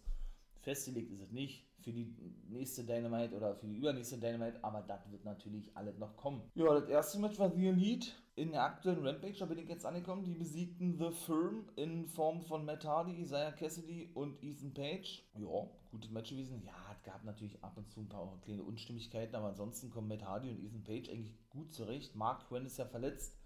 Festgelegt 0.61 1.11
ist 1.11 1.21
es 1.21 1.31
nicht 1.31 1.65
für 1.81 1.91
die 1.91 2.15
nächste 2.47 2.83
Dynamite 2.83 3.35
oder 3.35 3.55
für 3.55 3.67
die 3.67 3.75
übernächste 3.75 4.17
Dynamite, 4.17 4.63
aber 4.63 4.81
das 4.81 5.11
wird 5.11 5.25
natürlich 5.25 5.75
alles 5.75 5.97
noch 5.97 6.15
kommen. 6.15 6.41
Ja, 6.55 6.73
das 6.73 6.87
erste 6.87 7.19
Match 7.19 7.37
war 7.39 7.51
The 7.51 7.67
Elite 7.67 8.11
in 8.35 8.51
der 8.51 8.63
aktuellen 8.63 9.05
Rampage, 9.05 9.37
da 9.39 9.45
bin 9.45 9.59
ich 9.59 9.67
jetzt 9.67 9.85
angekommen. 9.85 10.23
Die 10.23 10.33
besiegten 10.33 10.97
The 10.97 11.11
Firm 11.11 11.65
in 11.75 12.07
Form 12.07 12.41
von 12.41 12.65
Matt 12.65 12.85
Hardy, 12.85 13.21
Isaiah 13.21 13.51
Cassidy 13.51 14.09
und 14.13 14.41
Ethan 14.41 14.73
Page. 14.73 15.23
Ja, 15.35 15.67
gutes 15.91 16.09
Match 16.11 16.29
gewesen. 16.29 16.63
Ja, 16.65 16.92
gab 17.03 17.23
natürlich 17.23 17.63
ab 17.63 17.77
und 17.77 17.89
zu 17.89 18.01
ein 18.01 18.09
paar 18.09 18.39
kleine 18.41 18.63
Unstimmigkeiten, 18.63 19.35
aber 19.35 19.49
ansonsten 19.49 19.89
kommen 19.89 20.07
Matt 20.07 20.23
Hardy 20.23 20.49
und 20.49 20.59
Ethan 20.59 20.83
Page 20.83 21.09
eigentlich 21.09 21.49
gut 21.49 21.73
zurecht. 21.73 22.15
Mark 22.15 22.47
Quinn 22.47 22.65
ist 22.65 22.77
ja 22.77 22.85
verletzt. 22.85 23.37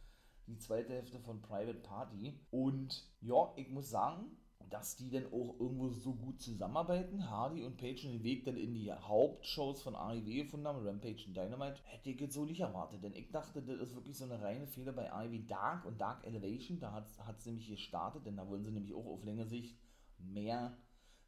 Die 0.47 0.57
zweite 0.57 0.93
Hälfte 0.93 1.19
von 1.19 1.41
Private 1.41 1.79
Party. 1.79 2.39
Und 2.51 3.05
ja, 3.19 3.51
ich 3.57 3.69
muss 3.69 3.89
sagen, 3.89 4.37
dass 4.69 4.95
die 4.95 5.09
dann 5.09 5.25
auch 5.27 5.59
irgendwo 5.59 5.89
so 5.89 6.13
gut 6.13 6.41
zusammenarbeiten, 6.41 7.29
Hardy 7.29 7.63
und 7.63 7.77
Page 7.77 8.01
den 8.03 8.23
Weg 8.23 8.45
dann 8.45 8.57
in 8.57 8.73
die 8.73 8.91
Hauptshows 8.91 9.81
von 9.81 9.95
AEW 9.95 10.43
gefunden 10.43 10.67
haben, 10.67 10.85
Rampage 10.85 11.25
und 11.27 11.37
Dynamite, 11.37 11.79
hätte 11.83 12.09
ich 12.09 12.19
jetzt 12.19 12.33
so 12.33 12.45
nicht 12.45 12.59
erwartet, 12.59 13.03
denn 13.03 13.13
ich 13.13 13.31
dachte, 13.31 13.61
das 13.61 13.79
ist 13.79 13.95
wirklich 13.95 14.17
so 14.17 14.25
eine 14.25 14.41
reine 14.41 14.67
Fehler 14.67 14.91
bei 14.91 15.11
AEW 15.11 15.45
Dark 15.47 15.85
und 15.85 16.01
Dark 16.01 16.25
Elevation, 16.25 16.79
da 16.79 16.91
hat 16.91 17.37
es 17.37 17.45
nämlich 17.45 17.69
gestartet, 17.69 18.25
denn 18.25 18.35
da 18.35 18.47
wollen 18.47 18.63
sie 18.63 18.71
nämlich 18.71 18.93
auch 18.93 19.05
auf 19.05 19.23
längere 19.23 19.47
Sicht 19.47 19.77
mehr 20.17 20.77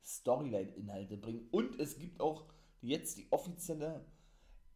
Storyline-Inhalte 0.03 1.17
bringen 1.17 1.47
und 1.51 1.79
es 1.79 1.97
gibt 1.97 2.21
auch 2.21 2.45
jetzt 2.81 3.17
die 3.17 3.27
offizielle 3.31 4.05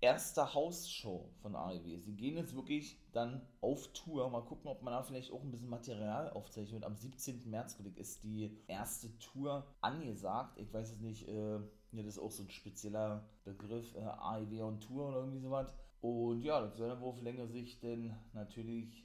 erste 0.04 0.54
Hausshow 0.54 1.30
von 1.42 1.56
AEW. 1.56 1.98
Sie 2.02 2.16
gehen 2.18 2.36
jetzt 2.36 2.54
wirklich 2.54 3.00
dann 3.14 3.42
auf 3.62 3.88
Tour. 3.94 4.30
Mal 4.30 4.42
gucken, 4.42 4.70
ob 4.70 4.84
man 4.84 4.94
da 4.94 5.02
vielleicht 5.02 5.32
auch 5.32 5.42
ein 5.42 5.50
bisschen 5.50 5.70
Material 5.70 6.30
aufzeichnet. 6.32 6.84
Am 6.84 6.98
17. 6.98 7.50
März, 7.50 7.78
ist 7.96 8.22
die 8.26 8.52
erste 8.68 9.18
Tour 9.20 9.66
angesagt. 9.80 10.60
Ich 10.60 10.74
weiß 10.74 10.92
es 10.92 11.00
nicht, 11.00 11.30
äh, 11.30 11.60
das 11.94 12.06
ist 12.06 12.20
auch 12.20 12.32
so 12.32 12.44
ein 12.44 12.50
spezieller 12.50 13.24
Begriff, 13.46 13.96
äh, 13.96 14.00
AEW 14.00 14.64
on 14.64 14.80
Tour 14.82 15.08
oder 15.08 15.20
irgendwie 15.20 15.40
sowas. 15.40 15.74
Und 16.02 16.44
ja, 16.44 16.60
das 16.60 16.76
soll 16.76 16.90
dann 16.90 17.00
wohl 17.00 17.12
auf 17.12 17.22
längere 17.22 17.48
Sicht 17.48 17.82
denn 17.82 18.14
natürlich 18.34 19.03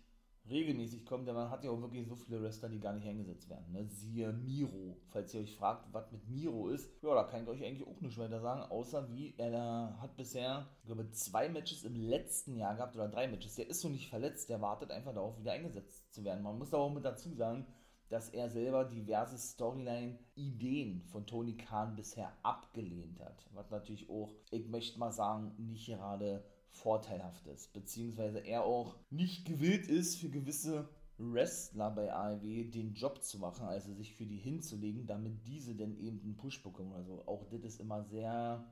regelmäßig 0.50 1.04
kommt, 1.04 1.28
denn 1.28 1.34
man 1.34 1.50
hat 1.50 1.64
ja 1.64 1.70
auch 1.70 1.80
wirklich 1.80 2.06
so 2.06 2.14
viele 2.14 2.42
Wrestler, 2.42 2.68
die 2.68 2.80
gar 2.80 2.92
nicht 2.92 3.06
eingesetzt 3.06 3.48
werden. 3.48 3.72
Ne? 3.72 3.86
Siehe 3.86 4.32
Miro. 4.32 4.96
Falls 5.08 5.34
ihr 5.34 5.40
euch 5.40 5.54
fragt, 5.56 5.92
was 5.92 6.10
mit 6.12 6.28
Miro 6.28 6.68
ist, 6.68 6.90
ja, 7.02 7.14
da 7.14 7.24
kann 7.24 7.42
ich 7.42 7.48
euch 7.48 7.64
eigentlich 7.64 7.86
auch 7.86 8.00
nicht 8.00 8.18
weiter 8.18 8.40
sagen, 8.40 8.62
außer 8.70 9.08
wie 9.10 9.34
er 9.36 9.98
hat 10.00 10.16
bisher, 10.16 10.68
ich 10.80 10.86
glaube, 10.86 11.10
zwei 11.10 11.48
Matches 11.48 11.84
im 11.84 11.96
letzten 11.96 12.56
Jahr 12.56 12.74
gehabt 12.74 12.96
oder 12.96 13.08
drei 13.08 13.28
Matches. 13.28 13.56
Der 13.56 13.68
ist 13.68 13.80
so 13.80 13.88
nicht 13.88 14.08
verletzt, 14.08 14.48
der 14.48 14.60
wartet 14.60 14.90
einfach 14.90 15.14
darauf, 15.14 15.38
wieder 15.38 15.52
eingesetzt 15.52 16.12
zu 16.12 16.24
werden. 16.24 16.42
Man 16.42 16.58
muss 16.58 16.72
aber 16.72 16.84
auch 16.84 16.94
mit 16.94 17.04
dazu 17.04 17.34
sagen, 17.34 17.66
dass 18.08 18.30
er 18.30 18.48
selber 18.48 18.84
diverse 18.84 19.36
Storyline-Ideen 19.36 21.02
von 21.02 21.26
Tony 21.26 21.56
Khan 21.56 21.94
bisher 21.94 22.32
abgelehnt 22.42 23.20
hat. 23.20 23.46
Was 23.52 23.70
natürlich 23.70 24.08
auch, 24.08 24.32
ich 24.50 24.66
möchte 24.68 24.98
mal 24.98 25.12
sagen, 25.12 25.54
nicht 25.58 25.86
gerade 25.86 26.42
vorteilhaft 26.70 27.46
ist, 27.46 27.72
beziehungsweise 27.72 28.38
er 28.38 28.64
auch 28.64 28.96
nicht 29.10 29.46
gewillt 29.46 29.88
ist, 29.88 30.16
für 30.16 30.28
gewisse 30.28 30.88
Wrestler 31.18 31.90
bei 31.90 32.12
AEW 32.12 32.70
den 32.70 32.94
Job 32.94 33.22
zu 33.22 33.38
machen, 33.38 33.66
also 33.66 33.92
sich 33.92 34.14
für 34.14 34.26
die 34.26 34.36
hinzulegen, 34.36 35.06
damit 35.06 35.46
diese 35.46 35.74
dann 35.74 35.98
eben 35.98 36.20
einen 36.20 36.36
Push 36.36 36.62
bekommen 36.62 36.92
oder 36.92 37.04
so. 37.04 37.26
Auch 37.26 37.44
das 37.50 37.62
ist 37.62 37.80
immer 37.80 38.04
sehr, 38.04 38.64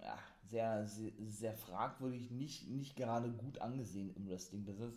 ja, 0.00 0.18
sehr, 0.44 0.86
sehr, 0.86 1.12
sehr 1.26 1.54
fragwürdig, 1.54 2.30
nicht, 2.30 2.68
nicht 2.68 2.96
gerade 2.96 3.30
gut 3.30 3.60
angesehen 3.60 4.14
im 4.14 4.28
Wrestling-Business. 4.28 4.94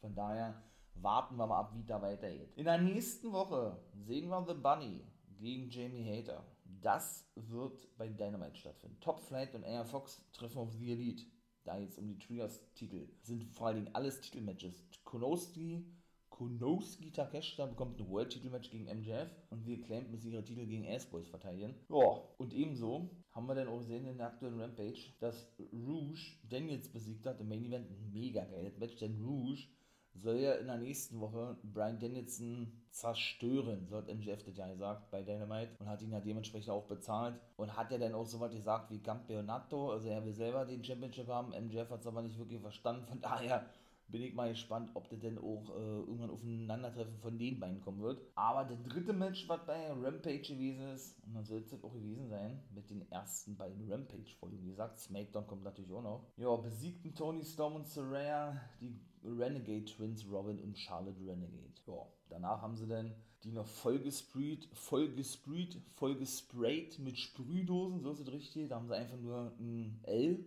Von 0.00 0.14
daher 0.14 0.62
warten 0.94 1.36
wir 1.36 1.46
mal 1.46 1.60
ab, 1.60 1.72
wie 1.74 1.84
da 1.84 2.02
weitergeht. 2.02 2.52
In 2.56 2.64
der 2.64 2.78
nächsten 2.78 3.32
Woche 3.32 3.78
sehen 3.94 4.28
wir 4.28 4.44
The 4.46 4.54
Bunny 4.54 5.02
gegen 5.38 5.70
Jamie 5.70 6.04
Hater. 6.04 6.44
Das 6.82 7.26
wird 7.36 7.88
bei 7.96 8.08
Dynamite 8.08 8.56
stattfinden. 8.56 9.00
Top 9.00 9.20
Flight 9.20 9.54
und 9.54 9.62
Air 9.62 9.84
Fox 9.84 10.20
treffen 10.32 10.58
auf 10.58 10.72
The 10.72 10.92
Elite 10.92 11.24
da 11.64 11.78
jetzt 11.78 11.98
um 11.98 12.06
die 12.06 12.18
Trios-Titel, 12.18 13.08
sind 13.22 13.44
vor 13.52 13.68
allen 13.68 13.76
Dingen 13.76 13.94
alles 13.94 14.20
Titelmatches. 14.20 14.84
Konoski, 15.04 15.84
Konoski 16.28 17.12
Takeshita 17.12 17.66
bekommt 17.66 18.00
ein 18.00 18.08
World-Titelmatch 18.08 18.70
gegen 18.70 18.84
MJF 18.86 19.30
und 19.50 19.66
wir 19.66 19.80
Clamp 19.80 20.10
müssen 20.10 20.32
ihre 20.32 20.44
Titel 20.44 20.66
gegen 20.66 20.86
Ass-Boys 20.86 21.28
verteidigen. 21.28 21.74
Ja, 21.88 22.22
und 22.38 22.52
ebenso 22.52 23.10
haben 23.30 23.46
wir 23.46 23.54
dann 23.54 23.68
auch 23.68 23.78
gesehen 23.78 24.06
in 24.06 24.18
der 24.18 24.28
aktuellen 24.28 24.60
Rampage, 24.60 25.12
dass 25.20 25.52
Rouge 25.72 26.38
Daniels 26.48 26.88
besiegt 26.88 27.26
hat 27.26 27.40
im 27.40 27.48
Main 27.48 27.64
Event. 27.64 27.90
Ein 27.90 28.12
mega 28.12 28.44
geiles 28.44 28.78
Match, 28.78 28.96
denn 28.96 29.22
Rouge 29.22 29.68
soll 30.14 30.36
ja 30.36 30.54
in 30.54 30.66
der 30.66 30.78
nächsten 30.78 31.20
Woche 31.20 31.56
Brian 31.62 31.98
Danielson 31.98 32.72
zerstören, 32.90 33.86
so 33.86 33.96
hat 33.96 34.08
MJF 34.08 34.42
das 34.44 34.56
ja 34.56 34.68
gesagt 34.68 35.10
bei 35.10 35.22
Dynamite 35.22 35.70
und 35.78 35.88
hat 35.88 36.02
ihn 36.02 36.12
ja 36.12 36.20
dementsprechend 36.20 36.70
auch 36.70 36.84
bezahlt 36.84 37.40
und 37.56 37.74
hat 37.76 37.90
ja 37.90 37.98
dann 37.98 38.14
auch 38.14 38.26
so 38.26 38.38
was 38.38 38.52
gesagt 38.52 38.90
wie 38.90 38.98
Campeonato, 38.98 39.92
also 39.92 40.08
er 40.08 40.24
will 40.24 40.34
selber 40.34 40.66
den 40.66 40.84
Championship 40.84 41.28
haben, 41.28 41.50
MJF 41.50 41.90
hat 41.90 42.00
es 42.00 42.06
aber 42.06 42.22
nicht 42.22 42.38
wirklich 42.38 42.60
verstanden, 42.60 43.06
von 43.06 43.20
daher 43.22 43.66
bin 44.12 44.22
ich 44.22 44.34
mal 44.34 44.50
gespannt, 44.50 44.90
ob 44.92 45.08
das 45.08 45.20
denn 45.20 45.38
auch 45.38 45.70
äh, 45.70 46.00
irgendwann 46.00 46.30
aufeinandertreffen 46.30 47.18
von 47.18 47.38
den 47.38 47.58
beiden 47.58 47.80
kommen 47.80 48.02
wird. 48.02 48.20
Aber 48.34 48.64
der 48.64 48.76
dritte 48.76 49.14
Match, 49.14 49.48
was 49.48 49.64
bei 49.64 49.90
Rampage 49.90 50.52
gewesen 50.54 50.92
ist, 50.92 51.16
und 51.24 51.34
dann 51.34 51.44
soll 51.46 51.60
es 51.60 51.72
auch 51.72 51.94
gewesen 51.94 52.28
sein, 52.28 52.62
mit 52.74 52.90
den 52.90 53.10
ersten 53.10 53.56
beiden 53.56 53.90
Rampage-Folgen. 53.90 54.62
Wie 54.62 54.68
gesagt, 54.68 54.98
SmackDown 54.98 55.46
kommt 55.46 55.64
natürlich 55.64 55.90
auch 55.90 56.02
noch. 56.02 56.26
Ja, 56.36 56.54
besiegten 56.56 57.14
Tony 57.14 57.42
Storm 57.42 57.76
und 57.76 57.88
Saraya 57.88 58.60
die 58.80 59.00
Renegade 59.24 59.84
Twins, 59.84 60.24
Robin 60.30 60.58
und 60.60 60.78
Charlotte 60.78 61.18
Renegade. 61.20 61.72
Ja, 61.86 62.06
danach 62.28 62.62
haben 62.62 62.76
sie 62.76 62.86
dann 62.86 63.14
die 63.44 63.52
noch 63.52 63.66
voll 63.66 63.98
gesprüht, 63.98 64.68
voll 64.72 65.10
gesprüht, 65.12 65.76
voll 65.94 66.16
gesprayt 66.16 66.98
mit 67.00 67.18
Sprühdosen, 67.18 68.00
so 68.00 68.12
ist 68.12 68.20
es 68.20 68.32
richtig. 68.32 68.68
Da 68.68 68.76
haben 68.76 68.86
sie 68.86 68.96
einfach 68.96 69.18
nur 69.18 69.52
ein 69.58 70.00
L, 70.04 70.44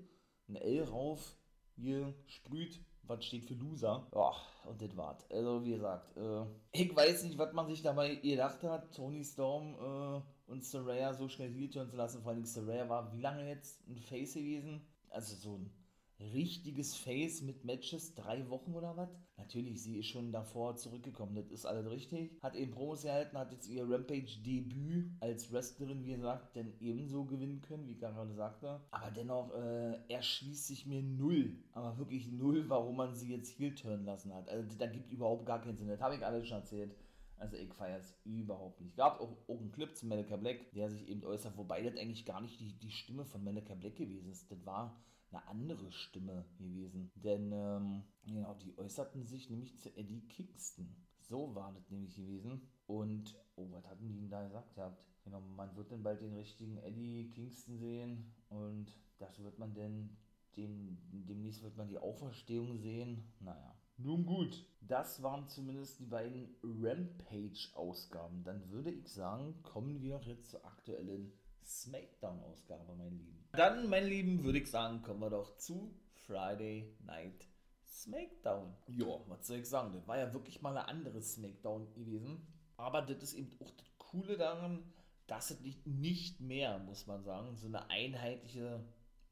ein 0.47 0.55
L 0.55 0.83
rauf 0.83 1.35
gesprüht 1.77 2.79
was 3.07 3.25
steht 3.25 3.45
für 3.45 3.53
Loser. 3.53 4.07
Ja, 4.13 4.31
und 4.69 4.81
das 4.81 4.95
war's. 4.97 5.25
Also, 5.29 5.63
wie 5.63 5.71
gesagt, 5.71 6.17
äh, 6.17 6.45
ich 6.71 6.95
weiß 6.95 7.23
nicht, 7.23 7.37
was 7.37 7.53
man 7.53 7.67
sich 7.67 7.81
dabei 7.81 8.15
gedacht 8.15 8.63
hat, 8.63 8.93
Tony 8.95 9.23
Storm 9.23 9.75
äh, 9.75 10.51
und 10.51 10.63
Saraya 10.63 11.13
so 11.13 11.27
schnell 11.27 11.51
turnen 11.69 11.89
zu 11.89 11.97
lassen. 11.97 12.21
Vor 12.21 12.31
allem 12.31 12.45
Saraya 12.45 12.87
war 12.89 13.11
wie 13.13 13.21
lange 13.21 13.47
jetzt 13.47 13.87
ein 13.87 13.97
Face 13.97 14.33
gewesen? 14.33 14.81
Also 15.09 15.35
so 15.35 15.55
ein 15.57 15.71
richtiges 16.19 16.95
Face 16.95 17.41
mit 17.41 17.65
Matches, 17.65 18.15
drei 18.15 18.49
Wochen 18.49 18.73
oder 18.73 18.95
was? 18.95 19.09
Natürlich, 19.37 19.83
sie 19.83 19.97
ist 19.97 20.07
schon 20.07 20.31
davor 20.31 20.75
zurückgekommen, 20.77 21.35
das 21.35 21.51
ist 21.51 21.65
alles 21.65 21.89
richtig. 21.89 22.31
Hat 22.41 22.55
eben 22.55 22.71
Promos 22.71 23.01
gehalten, 23.01 23.37
hat 23.37 23.51
jetzt 23.51 23.67
ihr 23.67 23.89
Rampage-Debüt 23.89 25.11
als 25.19 25.51
Wrestlerin, 25.51 26.05
wie 26.05 26.15
gesagt, 26.15 26.55
denn 26.55 26.73
ebenso 26.79 27.25
gewinnen 27.25 27.61
können, 27.61 27.87
wie 27.87 27.97
gerade 27.97 28.33
sagte. 28.33 28.81
Aber 28.91 29.11
dennoch 29.11 29.53
äh, 29.53 29.99
erschließt 30.07 30.67
sich 30.67 30.85
mir 30.85 31.03
null, 31.03 31.57
aber 31.73 31.97
wirklich 31.97 32.31
null, 32.31 32.69
warum 32.69 32.95
man 32.95 33.13
sie 33.13 33.31
jetzt 33.31 33.49
heel 33.59 33.75
turnen 33.75 34.05
lassen 34.05 34.33
hat. 34.33 34.49
Also 34.49 34.77
da 34.77 34.87
gibt 34.87 35.11
überhaupt 35.11 35.45
gar 35.45 35.61
keinen 35.61 35.77
Sinn. 35.77 35.87
Das 35.87 36.01
habe 36.01 36.15
ich 36.15 36.25
alles 36.25 36.47
schon 36.47 36.59
erzählt. 36.59 36.95
Also 37.37 37.57
ich 37.57 37.73
feiere 37.73 37.99
es 37.99 38.17
überhaupt 38.23 38.81
nicht. 38.81 38.95
Gab 38.95 39.19
auch, 39.19 39.37
auch 39.47 39.59
einen 39.59 39.71
Clip 39.71 39.95
zu 39.95 40.07
Malika 40.07 40.37
Black, 40.37 40.71
der 40.71 40.89
sich 40.89 41.07
eben 41.07 41.23
äußert, 41.23 41.57
wobei 41.57 41.81
das 41.81 41.97
eigentlich 41.97 42.25
gar 42.25 42.41
nicht 42.41 42.59
die, 42.59 42.73
die 42.79 42.91
Stimme 42.91 43.25
von 43.25 43.43
Malika 43.43 43.75
Black 43.75 43.95
gewesen 43.95 44.31
ist. 44.31 44.49
Das 44.51 44.65
war 44.65 44.95
eine 45.31 45.47
andere 45.47 45.91
Stimme 45.91 46.45
gewesen. 46.57 47.11
Denn 47.15 47.51
ähm, 47.51 48.03
ja, 48.25 48.53
die 48.55 48.77
äußerten 48.77 49.25
sich 49.25 49.49
nämlich 49.49 49.77
zu 49.79 49.95
Eddie 49.95 50.27
Kingston. 50.27 50.95
So 51.19 51.55
war 51.55 51.73
das 51.73 51.89
nämlich 51.89 52.15
gewesen. 52.15 52.61
Und, 52.87 53.35
oh, 53.55 53.67
was 53.71 53.87
hatten 53.87 54.07
die 54.07 54.15
denn 54.15 54.29
da 54.29 54.43
gesagt 54.43 54.75
gehabt? 54.75 55.03
Genau, 55.23 55.41
man 55.41 55.75
wird 55.75 55.91
dann 55.91 56.03
bald 56.03 56.21
den 56.21 56.35
richtigen 56.35 56.77
Eddie 56.77 57.31
Kingston 57.31 57.79
sehen 57.79 58.31
und 58.49 58.95
das 59.17 59.41
wird 59.41 59.57
man 59.57 59.73
denn, 59.73 60.15
dem, 60.55 60.99
demnächst 61.11 61.63
wird 61.63 61.75
man 61.77 61.87
die 61.87 61.97
Auferstehung 61.97 62.77
sehen. 62.77 63.33
Naja. 63.39 63.75
Nun 63.97 64.25
gut, 64.25 64.65
das 64.81 65.23
waren 65.23 65.47
zumindest 65.47 65.99
die 65.99 66.05
beiden 66.05 66.55
Rampage-Ausgaben. 66.63 68.43
Dann 68.43 68.69
würde 68.69 68.91
ich 68.91 69.07
sagen, 69.07 69.61
kommen 69.63 70.01
wir 70.01 70.15
noch 70.15 70.25
jetzt 70.25 70.49
zur 70.49 70.65
aktuellen 70.65 71.31
Smackdown-Ausgabe, 71.63 72.93
mein 72.95 73.17
Lieben. 73.17 73.47
Dann, 73.53 73.89
mein 73.89 74.05
Lieben, 74.05 74.43
würde 74.43 74.59
ich 74.59 74.69
sagen, 74.69 75.01
kommen 75.01 75.21
wir 75.21 75.29
doch 75.29 75.57
zu 75.57 75.95
Friday 76.27 76.93
Night 77.05 77.47
Smackdown. 77.87 78.75
Ja, 78.87 79.19
was 79.27 79.47
soll 79.47 79.59
ich 79.59 79.69
sagen? 79.69 79.93
Das 79.93 80.05
war 80.07 80.17
ja 80.17 80.33
wirklich 80.33 80.61
mal 80.61 80.71
eine 80.71 80.87
andere 80.87 81.21
Smackdown 81.21 81.93
gewesen. 81.93 82.45
Aber 82.77 83.01
das 83.01 83.23
ist 83.23 83.33
eben 83.33 83.51
auch 83.61 83.71
das 83.71 83.97
Coole 83.97 84.37
daran, 84.37 84.83
dass 85.27 85.51
es 85.51 85.61
nicht, 85.61 85.87
nicht 85.87 86.41
mehr, 86.41 86.79
muss 86.79 87.07
man 87.07 87.23
sagen, 87.23 87.55
so 87.55 87.67
eine 87.67 87.89
einheitliche 87.89 88.83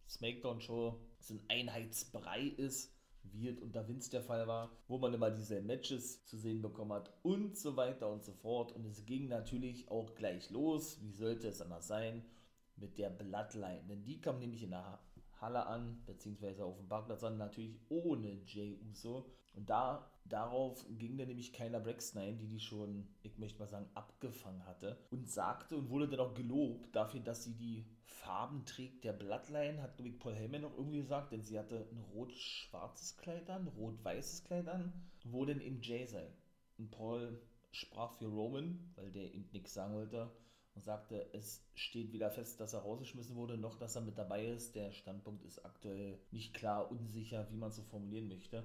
Smackdown-Show, 0.08 1.00
so 1.20 1.34
ein 1.34 1.44
Einheitsbrei 1.50 2.44
ist, 2.44 2.92
wie 3.32 3.48
es 3.48 3.60
unter 3.60 3.88
Vince 3.88 4.12
der 4.12 4.22
Fall 4.22 4.48
war, 4.48 4.72
wo 4.88 4.98
man 4.98 5.14
immer 5.14 5.32
diese 5.32 5.62
Matches 5.62 6.26
zu 6.26 6.38
sehen 6.38 6.62
bekommen 6.62 6.94
hat 6.94 7.14
und 7.24 7.58
so 7.58 7.76
weiter 7.76 8.10
und 8.10 8.24
so 8.24 8.34
fort. 8.34 8.72
Und 8.72 8.86
es 8.86 9.06
ging 9.06 9.28
natürlich 9.28 9.90
auch 9.90 10.16
gleich 10.16 10.50
los, 10.50 11.02
wie 11.02 11.12
sollte 11.12 11.48
es 11.48 11.62
anders 11.62 11.88
sein, 11.88 12.24
mit 12.76 12.98
der 12.98 13.10
Bloodline. 13.10 13.84
Denn 13.88 14.04
die 14.04 14.20
kam 14.20 14.40
nämlich 14.40 14.64
in 14.64 14.72
der 14.72 15.00
Halle 15.40 15.66
an, 15.66 16.02
beziehungsweise 16.06 16.64
auf 16.64 16.78
dem 16.78 16.88
Parkplatz 16.88 17.24
an, 17.24 17.38
natürlich 17.38 17.80
ohne 17.90 18.42
Jay 18.46 18.80
Uso. 18.90 19.30
Und 19.54 19.70
da, 19.70 20.10
darauf 20.26 20.86
ging 20.98 21.18
dann 21.18 21.28
nämlich 21.28 21.54
Kyla 21.54 21.80
Braxton 21.80 22.22
ein, 22.22 22.38
die 22.38 22.48
die 22.48 22.60
schon, 22.60 23.08
ich 23.24 23.38
möchte 23.38 23.60
mal 23.60 23.68
sagen, 23.68 23.90
abgefangen 23.94 24.66
hatte. 24.66 24.98
Und 25.12 25.30
sagte 25.30 25.76
und 25.76 25.90
wurde 25.90 26.08
dann 26.08 26.20
auch 26.20 26.34
gelobt 26.34 26.96
dafür, 26.96 27.20
dass 27.20 27.44
sie 27.44 27.54
die 27.56 27.86
Farben 28.06 28.66
trägt 28.66 29.04
der 29.04 29.14
Bloodline, 29.14 29.82
hat 29.82 29.96
glaube 29.96 30.10
ich 30.10 30.20
Paul 30.20 30.34
Heyman 30.34 30.62
noch 30.62 30.78
irgendwie 30.78 31.00
gesagt, 31.00 31.32
denn 31.32 31.44
sie 31.44 31.60
hatte 31.60 31.88
ein 31.92 32.00
rot-schwarzes 32.14 33.18
Kleid 33.18 33.50
an, 33.50 33.68
rot-weißes 33.68 34.46
Kleid 34.46 34.70
an, 34.70 34.94
wo 35.26 35.46
denn 35.46 35.60
eben 35.60 35.82
Jay 35.82 36.06
sei. 36.06 36.32
Und 36.78 36.92
Paul 36.92 37.42
sprach 37.72 38.14
für 38.14 38.28
Roman, 38.28 38.80
weil 38.96 39.12
der 39.12 39.34
ihm 39.34 39.46
nichts 39.52 39.74
sagen 39.74 39.94
wollte 39.94 40.32
und 40.76 40.84
sagte, 40.84 41.28
es 41.34 41.64
steht 41.76 42.14
weder 42.14 42.32
fest, 42.32 42.60
dass 42.60 42.74
er 42.74 42.82
rausgeschmissen 42.82 43.36
wurde, 43.36 43.58
noch 43.58 43.78
dass 43.78 43.96
er 43.96 44.02
mit 44.02 44.18
dabei 44.18 44.46
ist. 44.46 44.76
Der 44.76 44.92
Standpunkt 44.92 45.44
ist 45.44 45.64
aktuell 45.66 46.20
nicht 46.32 46.54
klar, 46.54 46.90
unsicher, 46.92 47.48
wie 47.52 47.58
man 47.58 47.70
es 47.70 47.76
so 47.76 47.84
formulieren 47.84 48.28
möchte. 48.28 48.64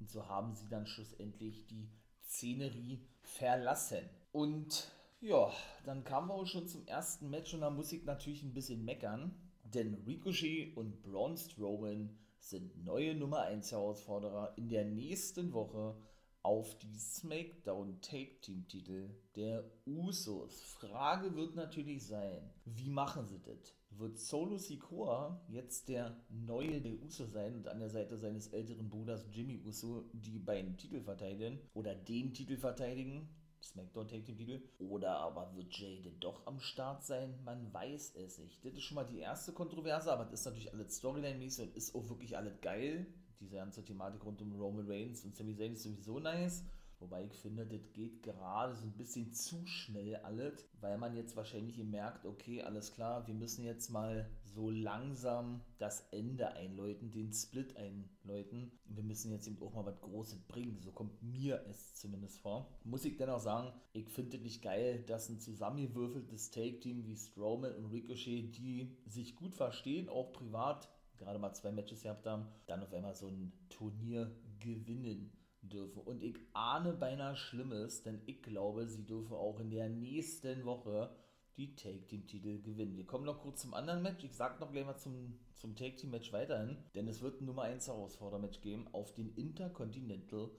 Und 0.00 0.10
so 0.10 0.26
haben 0.26 0.54
sie 0.54 0.68
dann 0.68 0.86
schlussendlich 0.86 1.66
die 1.66 1.88
Szenerie 2.24 3.00
verlassen. 3.22 4.08
Und 4.32 4.90
ja, 5.20 5.52
dann 5.84 6.04
kamen 6.04 6.28
wir 6.28 6.34
auch 6.34 6.46
schon 6.46 6.66
zum 6.66 6.86
ersten 6.86 7.28
Match 7.28 7.52
und 7.52 7.60
da 7.60 7.70
muss 7.70 7.92
ich 7.92 8.04
natürlich 8.04 8.42
ein 8.42 8.54
bisschen 8.54 8.84
meckern. 8.84 9.34
Denn 9.64 9.94
Ricochet 10.06 10.76
und 10.76 11.02
Braun 11.02 11.36
Strowman 11.36 12.18
sind 12.38 12.84
neue 12.84 13.14
Nummer 13.14 13.42
1 13.42 13.70
Herausforderer 13.70 14.54
in 14.56 14.68
der 14.68 14.84
nächsten 14.84 15.52
Woche 15.52 15.94
auf 16.42 16.78
die 16.78 16.98
SmackDown 16.98 18.00
Take 18.00 18.40
Team 18.40 18.66
Titel 18.66 19.10
der 19.36 19.64
Usos. 19.86 20.62
Frage 20.62 21.36
wird 21.36 21.54
natürlich 21.54 22.06
sein, 22.06 22.50
wie 22.64 22.88
machen 22.88 23.26
sie 23.26 23.40
das? 23.42 23.74
Wird 23.90 24.18
Solo 24.18 24.56
Sikoa 24.56 25.40
jetzt 25.48 25.88
der 25.88 26.16
neue 26.28 26.80
der 26.80 26.94
Uso 27.02 27.26
sein 27.26 27.56
und 27.56 27.68
an 27.68 27.80
der 27.80 27.90
Seite 27.90 28.18
seines 28.18 28.48
älteren 28.48 28.88
Bruders 28.88 29.26
Jimmy 29.30 29.60
Uso 29.64 30.04
die 30.12 30.38
beiden 30.38 30.76
Titel 30.76 31.00
verteidigen 31.00 31.58
oder 31.74 31.94
den 31.94 32.32
Titel 32.32 32.56
verteidigen? 32.56 33.28
SmackDown 33.62 34.08
Take 34.08 34.24
Team 34.24 34.38
Titel. 34.38 34.62
Oder 34.78 35.16
aber 35.18 35.54
wird 35.54 35.76
Jay 35.76 36.00
denn 36.00 36.18
doch 36.18 36.46
am 36.46 36.60
Start 36.60 37.04
sein? 37.04 37.38
Man 37.44 37.72
weiß 37.74 38.14
es 38.16 38.38
nicht. 38.38 38.64
Das 38.64 38.72
ist 38.72 38.82
schon 38.82 38.94
mal 38.94 39.04
die 39.04 39.18
erste 39.18 39.52
Kontroverse, 39.52 40.10
aber 40.10 40.24
das 40.24 40.40
ist 40.40 40.46
natürlich 40.46 40.72
alles 40.72 40.96
Storyline-mäßig 40.96 41.68
und 41.68 41.76
ist 41.76 41.94
auch 41.94 42.08
wirklich 42.08 42.38
alles 42.38 42.58
geil 42.62 43.06
diese 43.40 43.56
ganze 43.56 43.82
Thematik 43.82 44.24
rund 44.24 44.42
um 44.42 44.52
Roman 44.54 44.86
Reigns 44.86 45.24
und 45.24 45.34
Sami 45.34 45.56
Zayn 45.56 45.72
ist 45.72 45.82
sowieso 45.82 46.20
nice. 46.20 46.62
Wobei 47.00 47.24
ich 47.24 47.32
finde, 47.32 47.66
das 47.66 47.92
geht 47.92 48.22
gerade 48.22 48.74
so 48.74 48.84
ein 48.84 48.92
bisschen 48.92 49.32
zu 49.32 49.66
schnell 49.66 50.16
alles, 50.16 50.68
weil 50.80 50.98
man 50.98 51.16
jetzt 51.16 51.34
wahrscheinlich 51.34 51.78
merkt, 51.78 52.26
okay, 52.26 52.62
alles 52.62 52.92
klar, 52.92 53.26
wir 53.26 53.34
müssen 53.34 53.64
jetzt 53.64 53.88
mal 53.88 54.30
so 54.44 54.68
langsam 54.68 55.62
das 55.78 56.06
Ende 56.10 56.52
einläuten, 56.52 57.10
den 57.10 57.32
Split 57.32 57.74
einläuten. 57.76 58.70
Wir 58.84 59.02
müssen 59.02 59.30
jetzt 59.32 59.46
eben 59.46 59.62
auch 59.62 59.72
mal 59.72 59.86
was 59.86 60.00
Großes 60.00 60.40
bringen. 60.42 60.78
So 60.80 60.92
kommt 60.92 61.22
mir 61.22 61.64
es 61.68 61.94
zumindest 61.94 62.40
vor. 62.40 62.68
Muss 62.84 63.04
ich 63.04 63.16
dennoch 63.16 63.40
sagen, 63.40 63.72
ich 63.92 64.08
finde 64.10 64.36
es 64.36 64.42
nicht 64.42 64.62
geil, 64.62 65.02
dass 65.06 65.28
ein 65.30 65.40
zusammengewürfeltes 65.40 66.50
Take-Team 66.50 67.06
wie 67.06 67.16
Strowman 67.16 67.74
und 67.76 67.86
Ricochet, 67.86 68.56
die 68.58 68.96
sich 69.06 69.36
gut 69.36 69.54
verstehen, 69.54 70.08
auch 70.08 70.32
privat 70.32 70.88
gerade 71.16 71.38
mal 71.38 71.52
zwei 71.52 71.70
Matches 71.70 72.02
gehabt 72.02 72.26
haben, 72.26 72.46
dann 72.66 72.82
auf 72.82 72.92
einmal 72.92 73.14
so 73.14 73.28
ein 73.28 73.52
Turnier 73.68 74.30
gewinnen 74.58 75.30
dürfen. 75.62 76.02
Und 76.02 76.22
ich 76.22 76.36
ahne 76.52 76.92
beinahe 76.92 77.36
Schlimmes, 77.36 78.02
denn 78.02 78.20
ich 78.26 78.42
glaube, 78.42 78.86
sie 78.86 79.04
dürfen 79.04 79.34
auch 79.34 79.60
in 79.60 79.70
der 79.70 79.88
nächsten 79.88 80.64
Woche 80.64 81.10
die 81.56 81.74
Take 81.74 82.06
Team 82.06 82.26
Titel 82.26 82.60
gewinnen. 82.62 82.96
Wir 82.96 83.06
kommen 83.06 83.24
noch 83.24 83.40
kurz 83.40 83.62
zum 83.62 83.74
anderen 83.74 84.02
Match. 84.02 84.24
Ich 84.24 84.34
sag 84.34 84.60
noch 84.60 84.72
gleich 84.72 84.86
mal 84.86 84.96
zum, 84.96 85.38
zum 85.56 85.76
Take 85.76 85.96
Team 85.96 86.10
Match 86.10 86.32
weiterhin, 86.32 86.78
denn 86.94 87.06
es 87.08 87.20
wird 87.20 87.40
ein 87.40 87.44
Nummer 87.44 87.62
1 87.62 87.86
Herausfordermatch 87.86 88.60
geben 88.62 88.88
auf 88.92 89.12
den 89.12 89.34
Intercontinental 89.34 90.50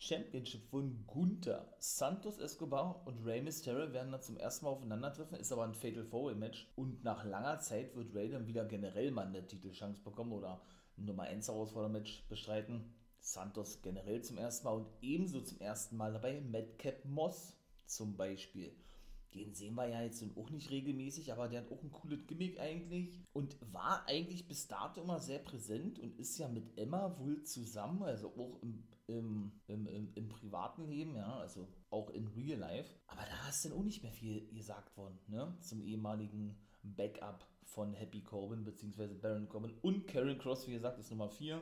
Championship 0.00 0.64
von 0.70 1.04
Gunther. 1.06 1.74
Santos 1.78 2.38
Escobar 2.38 3.02
und 3.06 3.24
Rey 3.26 3.42
Mysterio 3.42 3.92
werden 3.92 4.12
dann 4.12 4.22
zum 4.22 4.36
ersten 4.36 4.64
Mal 4.64 4.70
aufeinandertreffen, 4.70 5.38
ist 5.38 5.52
aber 5.52 5.64
ein 5.64 5.74
Fatal 5.74 6.04
Four 6.04 6.34
Match. 6.34 6.68
Und 6.76 7.02
nach 7.02 7.24
langer 7.24 7.58
Zeit 7.58 7.96
wird 7.96 8.14
Rey 8.14 8.30
dann 8.30 8.46
wieder 8.46 8.64
generell 8.64 9.10
mal 9.10 9.26
eine 9.26 9.46
Titelchance 9.46 10.00
bekommen 10.02 10.32
oder 10.32 10.60
ein 10.96 11.04
Nummer 11.04 11.24
1 11.24 11.48
Herausfordermatch 11.48 12.24
bestreiten. 12.28 12.94
Santos 13.20 13.82
generell 13.82 14.22
zum 14.22 14.38
ersten 14.38 14.64
Mal 14.66 14.76
und 14.76 14.88
ebenso 15.02 15.40
zum 15.40 15.60
ersten 15.60 15.96
Mal 15.96 16.12
dabei 16.12 16.40
Madcap 16.40 17.04
Moss 17.04 17.54
zum 17.86 18.16
Beispiel. 18.16 18.74
Den 19.34 19.54
sehen 19.54 19.74
wir 19.74 19.86
ja 19.86 20.02
jetzt 20.02 20.24
auch 20.36 20.50
nicht 20.50 20.70
regelmäßig, 20.70 21.32
aber 21.32 21.48
der 21.48 21.60
hat 21.60 21.70
auch 21.70 21.82
ein 21.82 21.92
cooles 21.92 22.26
Gimmick 22.26 22.58
eigentlich 22.58 23.20
und 23.32 23.56
war 23.72 24.06
eigentlich 24.06 24.48
bis 24.48 24.66
dato 24.66 25.02
immer 25.02 25.20
sehr 25.20 25.38
präsent 25.38 25.98
und 25.98 26.18
ist 26.18 26.38
ja 26.38 26.48
mit 26.48 26.78
Emma 26.78 27.18
wohl 27.18 27.42
zusammen, 27.42 28.02
also 28.02 28.28
auch 28.28 28.62
im, 28.62 28.84
im, 29.06 29.52
im, 29.66 29.86
im, 29.86 30.12
im 30.14 30.28
privaten 30.28 30.86
Leben, 30.88 31.14
ja, 31.14 31.38
also 31.40 31.68
auch 31.90 32.08
in 32.10 32.26
Real 32.28 32.58
Life. 32.58 32.94
Aber 33.06 33.22
da 33.22 33.48
ist 33.50 33.64
dann 33.64 33.72
auch 33.72 33.82
nicht 33.82 34.02
mehr 34.02 34.12
viel 34.12 34.50
gesagt 34.54 34.96
worden, 34.96 35.18
ne, 35.26 35.54
zum 35.60 35.82
ehemaligen 35.82 36.56
Backup 36.82 37.46
von 37.64 37.92
Happy 37.92 38.22
Corbin 38.22 38.64
bzw. 38.64 39.08
Baron 39.14 39.48
Corbin 39.48 39.74
und 39.82 40.06
Karen 40.06 40.38
Cross, 40.38 40.66
wie 40.68 40.72
gesagt, 40.72 40.98
ist 40.98 41.10
Nummer 41.10 41.28
4. 41.28 41.60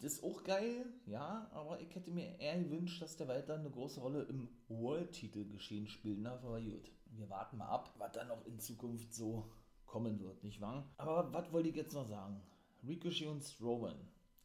Das 0.00 0.14
ist 0.14 0.24
auch 0.24 0.44
geil, 0.44 0.86
ja, 1.06 1.50
aber 1.52 1.80
ich 1.80 1.94
hätte 1.94 2.10
mir 2.10 2.38
eher 2.38 2.62
gewünscht, 2.62 3.02
dass 3.02 3.16
der 3.16 3.28
weiter 3.28 3.54
eine 3.54 3.70
große 3.70 4.00
Rolle 4.00 4.22
im 4.22 4.48
World-Titel-Geschehen 4.68 5.88
spielt. 5.88 6.20
Na, 6.20 6.34
aber 6.34 6.60
gut. 6.60 6.90
Wir 7.06 7.28
warten 7.30 7.58
mal 7.58 7.68
ab, 7.68 7.94
was 7.98 8.12
dann 8.12 8.28
noch 8.28 8.44
in 8.46 8.58
Zukunft 8.58 9.14
so 9.14 9.50
kommen 9.86 10.20
wird, 10.20 10.42
nicht 10.42 10.60
wahr? 10.60 10.92
Aber 10.96 11.32
was 11.32 11.52
wollte 11.52 11.68
ich 11.68 11.76
jetzt 11.76 11.94
noch 11.94 12.06
sagen? 12.06 12.40
Ricochet 12.86 13.28
und 13.28 13.42
Strowman 13.42 13.96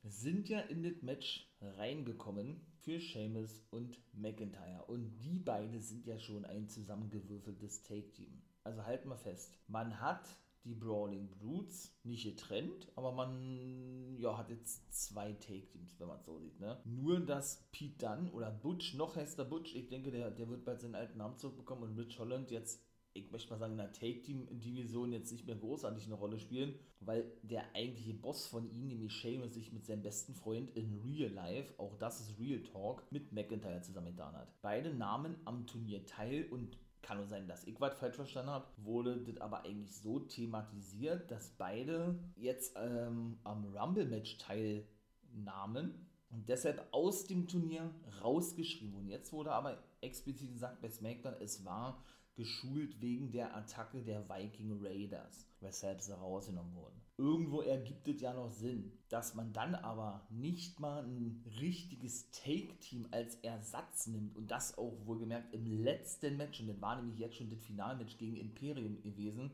sind 0.04 0.48
ja 0.50 0.60
in 0.62 0.84
das 0.84 1.02
Match 1.02 1.52
reingekommen 1.62 2.62
für 2.78 3.00
Sheamus 3.00 3.66
und 3.72 4.00
McIntyre. 4.14 4.86
Und 4.86 5.18
die 5.20 5.40
beiden 5.40 5.82
sind 5.82 6.06
ja 6.06 6.18
schon 6.18 6.46
ein 6.46 6.70
zusammengewürfeltes 6.70 7.84
Take-Team. 7.84 8.42
Also 8.64 8.86
halten 8.86 9.10
wir 9.10 9.18
fest. 9.18 9.58
Man 9.68 10.00
hat 10.00 10.28
die 10.66 10.76
Brawling 10.76 11.30
Brutes 11.30 11.98
nicht 12.04 12.24
getrennt, 12.24 12.92
aber 12.96 13.12
man 13.12 14.18
ja, 14.18 14.38
hat 14.38 14.50
jetzt 14.50 14.94
zwei 14.94 15.34
Take-Teams, 15.34 16.00
wenn 16.00 16.08
man 16.08 16.20
es 16.20 16.26
so 16.26 16.40
sieht. 16.40 16.60
Ne? 16.60 16.82
Nur, 16.86 17.20
dass 17.22 17.68
Pete 17.72 18.06
Dunn 18.06 18.30
oder 18.32 18.52
Butch, 18.52 18.94
noch 18.96 19.16
heißt 19.16 19.38
Butch, 19.50 19.76
ich 19.76 19.90
denke, 19.90 20.12
der, 20.12 20.32
der 20.32 20.50
wird 20.50 20.66
bald 20.66 20.82
seinen 20.82 20.96
alten 20.96 21.18
Namen 21.18 21.38
zurückbekommen 21.38 21.84
und 21.84 21.98
Rich 21.98 22.20
Holland 22.20 22.52
jetzt 22.52 22.82
ich 23.14 23.32
möchte 23.32 23.50
mal 23.50 23.58
sagen, 23.58 23.74
in 23.74 23.78
der 23.78 23.92
Take-Team-Division 23.92 25.12
jetzt 25.14 25.32
nicht 25.32 25.46
mehr 25.46 25.56
großartig 25.56 26.06
eine 26.06 26.16
Rolle 26.16 26.40
spielen, 26.40 26.76
weil 27.00 27.32
der 27.44 27.64
eigentliche 27.76 28.14
Boss 28.14 28.48
von 28.48 28.70
ihnen, 28.70 28.88
nämlich 28.88 29.14
Sheamus, 29.14 29.54
sich 29.54 29.74
mit 29.74 29.86
seinem 29.86 30.04
besten 30.04 30.36
Freund 30.36 30.70
in 30.72 31.02
Real 31.04 31.32
Life, 31.32 31.74
auch 31.78 31.96
das 31.98 32.20
ist 32.20 32.40
Real 32.40 32.62
Talk, 32.64 33.04
mit 33.12 33.32
McIntyre 33.32 33.82
zusammengetan 33.82 34.36
hat. 34.36 34.62
Beide 34.62 34.94
nahmen 34.94 35.36
am 35.46 35.66
Turnier 35.66 36.06
teil 36.06 36.46
und 36.52 36.78
kann 37.02 37.18
nur 37.18 37.28
sein, 37.28 37.48
dass 37.48 37.64
ich 37.66 37.80
was 37.80 37.98
falsch 37.98 38.16
verstanden 38.16 38.52
habe, 38.52 38.68
wurde 38.78 39.18
das 39.18 39.40
aber 39.42 39.64
eigentlich 39.64 39.96
so 39.96 40.20
thematisiert, 40.20 41.30
dass 41.32 41.52
beide 41.52 42.20
jetzt 42.36 42.76
ähm, 42.78 43.40
am 43.44 43.66
Rumble-Match 43.66 44.38
teilnahmen 44.38 46.08
und 46.30 46.48
deshalb 46.48 46.88
aus 46.92 47.26
dem 47.26 47.48
Turnier 47.48 47.94
rausgeschrieben 48.22 48.94
wurden. 48.94 49.10
Jetzt 49.10 49.34
wurde 49.34 49.52
aber 49.52 49.82
explizit 50.02 50.54
gesagt 50.54 50.82
bei 50.82 50.90
SmackDown, 50.90 51.36
es 51.40 51.66
war 51.66 52.04
geschult 52.40 53.02
wegen 53.02 53.32
der 53.32 53.54
Attacke 53.54 54.02
der 54.02 54.30
Viking 54.30 54.80
Raiders, 54.82 55.46
weshalb 55.60 56.00
sie 56.00 56.16
rausgenommen 56.16 56.74
wurden. 56.74 57.02
Irgendwo 57.18 57.60
ergibt 57.62 58.08
es 58.08 58.22
ja 58.22 58.34
noch 58.34 58.50
Sinn, 58.50 58.94
dass 59.10 59.36
man 59.36 59.52
dann 59.52 59.76
aber 59.76 60.26
nicht 60.30 60.80
mal 60.80 61.04
ein 61.04 61.44
richtiges 61.60 62.32
Take-Team 62.32 63.10
als 63.12 63.36
Ersatz 63.42 64.08
nimmt 64.08 64.38
und 64.38 64.50
das 64.50 64.78
auch 64.78 65.06
wohlgemerkt 65.06 65.54
im 65.54 65.66
letzten 65.66 66.38
Match, 66.38 66.62
und 66.62 66.68
das 66.68 66.80
war 66.80 66.96
nämlich 66.96 67.20
jetzt 67.20 67.36
schon 67.36 67.50
das 67.50 67.60
Finalmatch 67.60 68.18
gegen 68.18 68.38
Imperium 68.38 69.02
gewesen, 69.02 69.52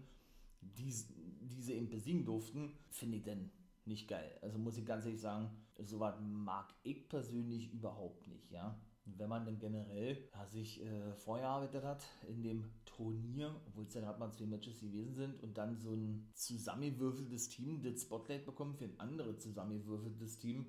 die, 0.62 0.94
die 1.42 1.62
sie 1.62 1.74
eben 1.74 1.89
besiegen 1.89 2.24
durften, 2.24 2.77
finde 2.92 3.18
ich 3.18 3.24
denn 3.24 3.50
nicht 3.86 4.08
geil. 4.08 4.38
Also 4.44 4.60
muss 4.60 4.77
ich 4.77 4.86
ganz 4.86 5.06
ehrlich 5.06 5.22
sagen, 5.22 5.50
sowas 5.80 6.20
mag 6.22 6.72
ich 6.84 7.10
persönlich 7.10 7.74
überhaupt 7.74 8.27
nicht, 8.27 8.51
ja 8.51 8.80
wenn 9.06 9.30
man 9.30 9.46
dann 9.46 9.60
generell 9.60 10.18
ja, 10.34 10.46
sich 10.48 10.84
äh, 10.84 11.14
vorher 11.16 11.48
arbeitet 11.48 11.84
hat 11.84 12.04
in 12.28 12.42
dem 12.42 12.66
Turnier, 12.86 13.56
obwohl 13.68 13.86
es 13.86 13.94
ja 13.94 14.02
gerade 14.02 14.20
mal 14.20 14.32
zwei 14.32 14.46
Matches 14.46 14.80
gewesen 14.80 15.14
sind 15.14 15.44
und 15.44 15.58
dann 15.58 15.78
so 15.78 15.92
ein 15.92 16.28
zusammengewürfeltes 16.34 17.50
Team 17.50 17.82
das 17.84 18.02
Spotlight 18.02 18.46
bekommen 18.46 18.76
für 18.76 18.86
ein 18.86 19.00
anderes 19.00 19.40
zusammengewürfeltes 19.40 20.40
Team 20.40 20.66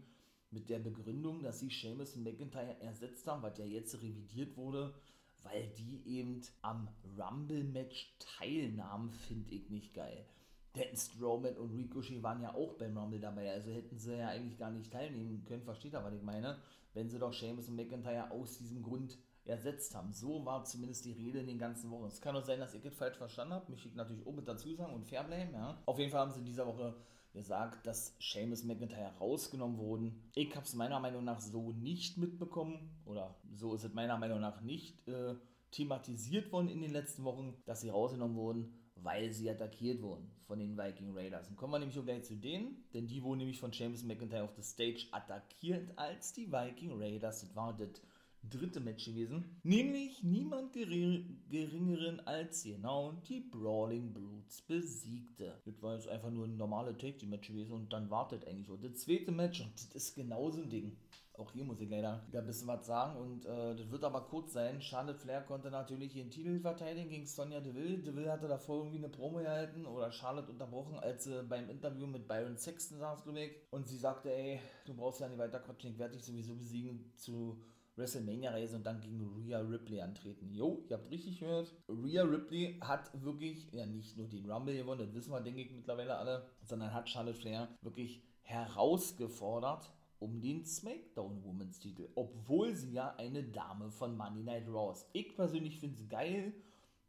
mit 0.50 0.68
der 0.68 0.78
Begründung, 0.78 1.42
dass 1.42 1.60
sie 1.60 1.70
Seamus 1.70 2.14
und 2.16 2.24
McIntyre 2.24 2.80
ersetzt 2.80 3.26
haben, 3.26 3.42
was 3.42 3.58
ja 3.58 3.64
jetzt 3.64 4.00
revidiert 4.02 4.56
wurde, 4.56 4.94
weil 5.42 5.68
die 5.78 6.02
eben 6.06 6.42
am 6.62 6.88
Rumble-Match 7.18 8.16
teilnahmen, 8.18 9.10
finde 9.10 9.54
ich 9.54 9.70
nicht 9.70 9.94
geil. 9.94 10.26
Denn 10.76 10.96
Strowman 10.96 11.56
und 11.56 11.74
Ricochet 11.74 12.22
waren 12.22 12.42
ja 12.42 12.54
auch 12.54 12.74
beim 12.74 12.96
Rumble 12.96 13.18
dabei, 13.18 13.50
also 13.50 13.70
hätten 13.70 13.98
sie 13.98 14.16
ja 14.16 14.28
eigentlich 14.28 14.58
gar 14.58 14.70
nicht 14.70 14.92
teilnehmen 14.92 15.44
können, 15.44 15.62
versteht 15.62 15.94
ihr, 15.94 16.04
was 16.04 16.14
ich 16.14 16.22
meine? 16.22 16.58
wenn 16.96 17.10
sie 17.10 17.18
doch 17.18 17.32
Sheamus 17.32 17.68
und 17.68 17.76
McIntyre 17.76 18.30
aus 18.30 18.56
diesem 18.56 18.82
Grund 18.82 19.18
ersetzt 19.44 19.94
haben. 19.94 20.12
So 20.12 20.44
war 20.44 20.64
zumindest 20.64 21.04
die 21.04 21.12
Rede 21.12 21.38
in 21.38 21.46
den 21.46 21.58
ganzen 21.58 21.90
Wochen. 21.90 22.06
Es 22.06 22.20
kann 22.20 22.34
auch 22.34 22.42
sein, 22.42 22.58
dass 22.58 22.74
ich 22.74 22.84
es 22.84 22.96
falsch 22.96 23.18
verstanden 23.18 23.54
habe, 23.54 23.70
möchte 23.70 23.88
ich 23.88 23.94
natürlich 23.94 24.26
auch 24.26 24.32
mit 24.32 24.48
dazu 24.48 24.74
sagen 24.74 24.94
und 24.94 25.04
fair 25.04 25.22
bleiben. 25.22 25.52
Ja. 25.52 25.78
Auf 25.84 25.98
jeden 25.98 26.10
Fall 26.10 26.20
haben 26.20 26.32
sie 26.32 26.40
in 26.40 26.46
dieser 26.46 26.66
Woche 26.66 26.96
gesagt, 27.32 27.86
dass 27.86 28.16
Sheamus 28.18 28.62
und 28.62 28.68
McIntyre 28.68 29.12
rausgenommen 29.20 29.76
wurden. 29.76 30.22
Ich 30.34 30.56
habe 30.56 30.64
es 30.64 30.74
meiner 30.74 30.98
Meinung 30.98 31.22
nach 31.22 31.40
so 31.40 31.70
nicht 31.72 32.16
mitbekommen 32.16 32.90
oder 33.04 33.36
so 33.54 33.74
ist 33.74 33.84
es 33.84 33.92
meiner 33.92 34.16
Meinung 34.16 34.40
nach 34.40 34.62
nicht 34.62 35.06
äh, 35.06 35.34
thematisiert 35.70 36.50
worden 36.50 36.68
in 36.68 36.80
den 36.80 36.92
letzten 36.92 37.24
Wochen, 37.24 37.54
dass 37.66 37.82
sie 37.82 37.90
rausgenommen 37.90 38.36
wurden 38.36 38.72
weil 39.02 39.32
sie 39.32 39.48
attackiert 39.50 40.02
wurden 40.02 40.30
von 40.46 40.58
den 40.58 40.76
Viking 40.76 41.14
Raiders. 41.14 41.48
Und 41.48 41.56
kommen 41.56 41.72
wir 41.72 41.78
nämlich 41.78 41.98
auch 41.98 42.04
gleich 42.04 42.24
zu 42.24 42.36
denen, 42.36 42.84
denn 42.94 43.06
die 43.06 43.22
wurden 43.22 43.38
nämlich 43.38 43.58
von 43.58 43.72
James 43.72 44.04
McIntyre 44.04 44.44
auf 44.44 44.54
der 44.54 44.62
Stage 44.62 45.06
attackiert 45.10 45.96
als 45.96 46.32
die 46.32 46.50
Viking 46.50 47.00
Raiders. 47.00 47.40
Das 47.40 47.56
war 47.56 47.76
das 47.76 48.00
dritte 48.50 48.80
Match 48.80 49.06
gewesen. 49.06 49.58
Nämlich 49.62 50.22
niemand 50.22 50.72
geringeren 50.72 52.20
als 52.26 52.62
genau 52.62 53.12
die 53.28 53.40
Brawling 53.40 54.12
Brutes 54.12 54.62
besiegte. 54.62 55.60
Das 55.64 55.82
war 55.82 55.94
jetzt 55.94 56.08
einfach 56.08 56.30
nur 56.30 56.46
ein 56.46 56.56
normales 56.56 56.96
Take-Team-Match 56.98 57.48
gewesen 57.48 57.72
und 57.72 57.92
dann 57.92 58.10
wartet 58.10 58.46
eigentlich 58.46 58.70
auch 58.70 58.80
das 58.80 59.00
zweite 59.00 59.32
Match 59.32 59.60
und 59.60 59.72
das 59.74 59.86
ist 59.86 60.14
genauso 60.14 60.62
ein 60.62 60.70
Ding. 60.70 60.96
Auch 61.38 61.52
hier 61.52 61.64
muss 61.64 61.80
ich 61.80 61.90
leider 61.90 62.22
wieder 62.26 62.40
ein 62.40 62.46
bisschen 62.46 62.68
was 62.68 62.86
sagen 62.86 63.18
und 63.18 63.44
äh, 63.44 63.74
das 63.76 63.90
wird 63.90 64.04
aber 64.04 64.22
kurz 64.22 64.52
sein. 64.52 64.80
Charlotte 64.80 65.18
Flair 65.18 65.42
konnte 65.42 65.70
natürlich 65.70 66.16
ihren 66.16 66.30
Titel 66.30 66.60
verteidigen 66.60 67.10
gegen 67.10 67.26
Sonja 67.26 67.60
Deville. 67.60 67.98
Deville 67.98 68.32
hatte 68.32 68.48
davor 68.48 68.78
irgendwie 68.78 68.98
eine 68.98 69.08
Promo 69.08 69.38
gehalten 69.38 69.86
oder 69.86 70.10
Charlotte 70.12 70.50
unterbrochen, 70.50 70.98
als 70.98 71.24
sie 71.24 71.42
beim 71.42 71.68
Interview 71.68 72.06
mit 72.06 72.26
Byron 72.26 72.56
Sexton 72.56 72.98
saß, 72.98 73.24
glaube 73.24 73.40
ich. 73.40 73.52
Und 73.70 73.86
sie 73.86 73.98
sagte, 73.98 74.32
ey, 74.32 74.60
du 74.86 74.94
brauchst 74.94 75.20
ja 75.20 75.28
nicht 75.28 75.38
weiter 75.38 75.60
quatschen, 75.60 75.90
ich 75.92 75.98
werde 75.98 76.14
dich 76.14 76.24
sowieso 76.24 76.54
besiegen 76.54 77.12
zu 77.16 77.60
WrestleMania-Reise 77.96 78.76
und 78.76 78.84
dann 78.84 79.00
gegen 79.00 79.20
Rhea 79.36 79.58
Ripley 79.60 80.00
antreten. 80.00 80.52
Jo, 80.52 80.84
ihr 80.88 80.96
habt 80.96 81.10
richtig 81.10 81.40
gehört. 81.40 81.74
Rhea 81.88 82.22
Ripley 82.22 82.78
hat 82.80 83.10
wirklich, 83.22 83.72
ja 83.72 83.86
nicht 83.86 84.16
nur 84.16 84.28
den 84.28 84.50
Rumble 84.50 84.76
gewonnen, 84.76 85.00
das 85.00 85.14
wissen 85.14 85.32
wir, 85.32 85.40
denke 85.40 85.62
ich, 85.62 85.70
mittlerweile 85.70 86.16
alle, 86.16 86.46
sondern 86.62 86.92
hat 86.92 87.08
Charlotte 87.08 87.38
Flair 87.38 87.68
wirklich 87.82 88.22
herausgefordert 88.42 89.90
um 90.18 90.40
den 90.40 90.64
SmackDown 90.64 91.42
Women's 91.44 91.78
Titel, 91.78 92.08
obwohl 92.14 92.74
sie 92.74 92.92
ja 92.92 93.14
eine 93.16 93.42
Dame 93.42 93.90
von 93.90 94.16
Monday 94.16 94.42
Night 94.42 94.68
Raw 94.68 94.92
ist. 94.92 95.06
Ich 95.12 95.34
persönlich 95.36 95.78
finde 95.78 95.96
es 95.96 96.08
geil, 96.08 96.52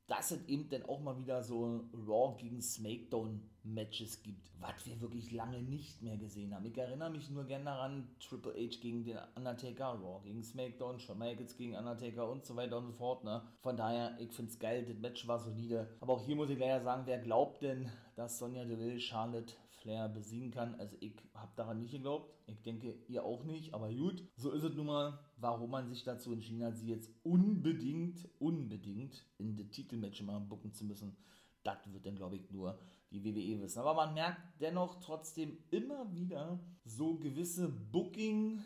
dass 0.08 0.32
es 0.32 0.48
eben 0.48 0.70
dann 0.70 0.84
auch 0.84 1.02
mal 1.02 1.18
wieder 1.18 1.44
so 1.44 1.82
Raw 2.08 2.36
gegen 2.38 2.62
SmackDown 2.62 3.42
Matches 3.64 4.24
gibt, 4.24 4.50
was 4.60 4.86
wir 4.86 5.02
wirklich 5.02 5.32
lange 5.34 5.62
nicht 5.62 6.02
mehr 6.02 6.16
gesehen 6.16 6.56
haben. 6.56 6.66
Ich 6.66 6.78
erinnere 6.78 7.10
mich 7.10 7.30
nur 7.30 7.44
gerne 7.44 7.66
daran, 7.66 8.08
Triple 8.20 8.54
H 8.54 8.80
gegen 8.82 9.04
den 9.04 9.18
Undertaker, 9.36 10.00
Raw 10.02 10.22
gegen 10.24 10.42
SmackDown, 10.42 11.00
Shawn 11.00 11.20
Michaels 11.20 11.58
gegen 11.58 11.76
Undertaker 11.76 12.32
und 12.32 12.46
so 12.46 12.56
weiter 12.56 12.78
und 12.78 12.86
so 12.86 12.94
fort. 12.94 13.26
Ne? 13.26 13.42
Von 13.62 13.76
daher, 13.76 14.18
ich 14.20 14.32
finde 14.32 14.52
es 14.52 14.60
geil, 14.60 14.86
das 14.86 14.98
Match 14.98 15.28
war 15.28 15.40
solide. 15.40 15.90
Aber 16.00 16.14
auch 16.14 16.24
hier 16.24 16.38
muss 16.38 16.50
ich 16.50 16.58
leider 16.58 16.82
sagen, 16.82 17.04
wer 17.06 17.20
glaubt 17.20 17.62
denn, 17.62 17.92
dass 18.16 18.40
Sonja 18.40 18.64
Deville 18.64 19.00
Charlotte 19.00 19.54
Flair 19.88 20.10
besiegen 20.10 20.52
kann? 20.52 20.76
Also 20.76 20.98
ich 21.00 21.14
habe 21.34 21.52
daran 21.56 21.80
nicht 21.80 21.92
geglaubt. 21.92 22.34
Ich 22.48 22.62
denke, 22.62 22.94
ihr 23.08 23.24
auch 23.24 23.46
nicht. 23.46 23.74
Aber 23.74 23.90
gut, 23.94 24.22
so 24.36 24.52
ist 24.52 24.64
es 24.64 24.76
nun 24.76 24.88
mal 24.88 25.20
warum 25.38 25.72
man 25.72 25.88
sich 25.88 26.04
dazu 26.04 26.34
entschieden 26.34 26.64
hat, 26.64 26.78
sie 26.78 26.90
jetzt 26.90 27.12
unbedingt, 27.24 28.28
unbedingt 28.40 29.24
in 29.38 29.56
das 29.56 29.70
Titelmatch 29.70 30.22
mal 30.24 30.40
bucken 30.40 30.74
zu 30.74 30.86
müssen. 30.86 31.16
Das 31.64 31.78
wird 31.92 32.06
dann, 32.06 32.16
glaube 32.16 32.38
ich, 32.38 32.50
nur 32.50 32.80
die 33.12 33.24
WWE 33.24 33.62
wissen. 33.62 33.80
Aber 33.80 33.94
man 33.94 34.14
merkt 34.14 34.42
dennoch 34.60 35.00
trotzdem 35.00 35.58
immer 35.70 36.12
wieder 36.14 36.60
so 36.86 37.16
gewisse 37.18 37.70
Booking, 37.70 38.62